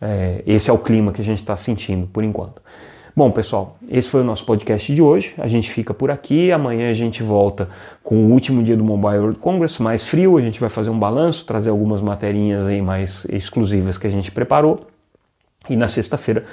é, 0.00 0.42
esse 0.46 0.70
é 0.70 0.72
o 0.72 0.78
clima 0.78 1.12
que 1.12 1.20
a 1.20 1.24
gente 1.24 1.40
está 1.40 1.58
sentindo 1.58 2.06
por 2.06 2.24
enquanto. 2.24 2.62
Bom, 3.14 3.30
pessoal, 3.30 3.76
esse 3.88 4.08
foi 4.08 4.20
o 4.20 4.24
nosso 4.24 4.44
podcast 4.44 4.94
de 4.94 5.02
hoje. 5.02 5.34
A 5.36 5.48
gente 5.48 5.70
fica 5.70 5.92
por 5.92 6.10
aqui. 6.10 6.52
Amanhã 6.52 6.90
a 6.90 6.94
gente 6.94 7.22
volta 7.22 7.68
com 8.04 8.26
o 8.26 8.30
último 8.30 8.62
dia 8.62 8.76
do 8.76 8.84
Mobile 8.84 9.18
World 9.18 9.38
Congress, 9.38 9.82
mais 9.82 10.06
frio. 10.06 10.38
A 10.38 10.40
gente 10.40 10.60
vai 10.60 10.68
fazer 10.68 10.90
um 10.90 10.98
balanço, 10.98 11.44
trazer 11.44 11.70
algumas 11.70 12.00
materinhas 12.00 12.66
aí 12.66 12.80
mais 12.80 13.26
exclusivas 13.28 13.98
que 13.98 14.06
a 14.06 14.10
gente 14.10 14.30
preparou. 14.30 14.86
E 15.68 15.76
na 15.76 15.88
sexta-feira 15.88 16.44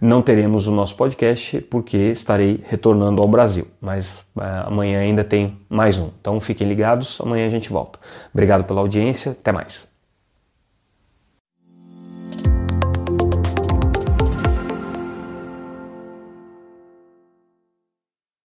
não 0.00 0.22
teremos 0.22 0.66
o 0.66 0.72
nosso 0.72 0.96
podcast 0.96 1.60
porque 1.62 1.96
estarei 1.96 2.60
retornando 2.66 3.20
ao 3.20 3.28
Brasil. 3.28 3.66
Mas 3.80 4.20
uh, 4.36 4.66
amanhã 4.66 5.00
ainda 5.00 5.22
tem 5.22 5.58
mais 5.68 5.98
um. 5.98 6.08
Então 6.20 6.40
fiquem 6.40 6.66
ligados, 6.66 7.20
amanhã 7.20 7.46
a 7.46 7.50
gente 7.50 7.70
volta. 7.70 7.98
Obrigado 8.32 8.64
pela 8.64 8.80
audiência, 8.80 9.32
até 9.32 9.52
mais. 9.52 9.95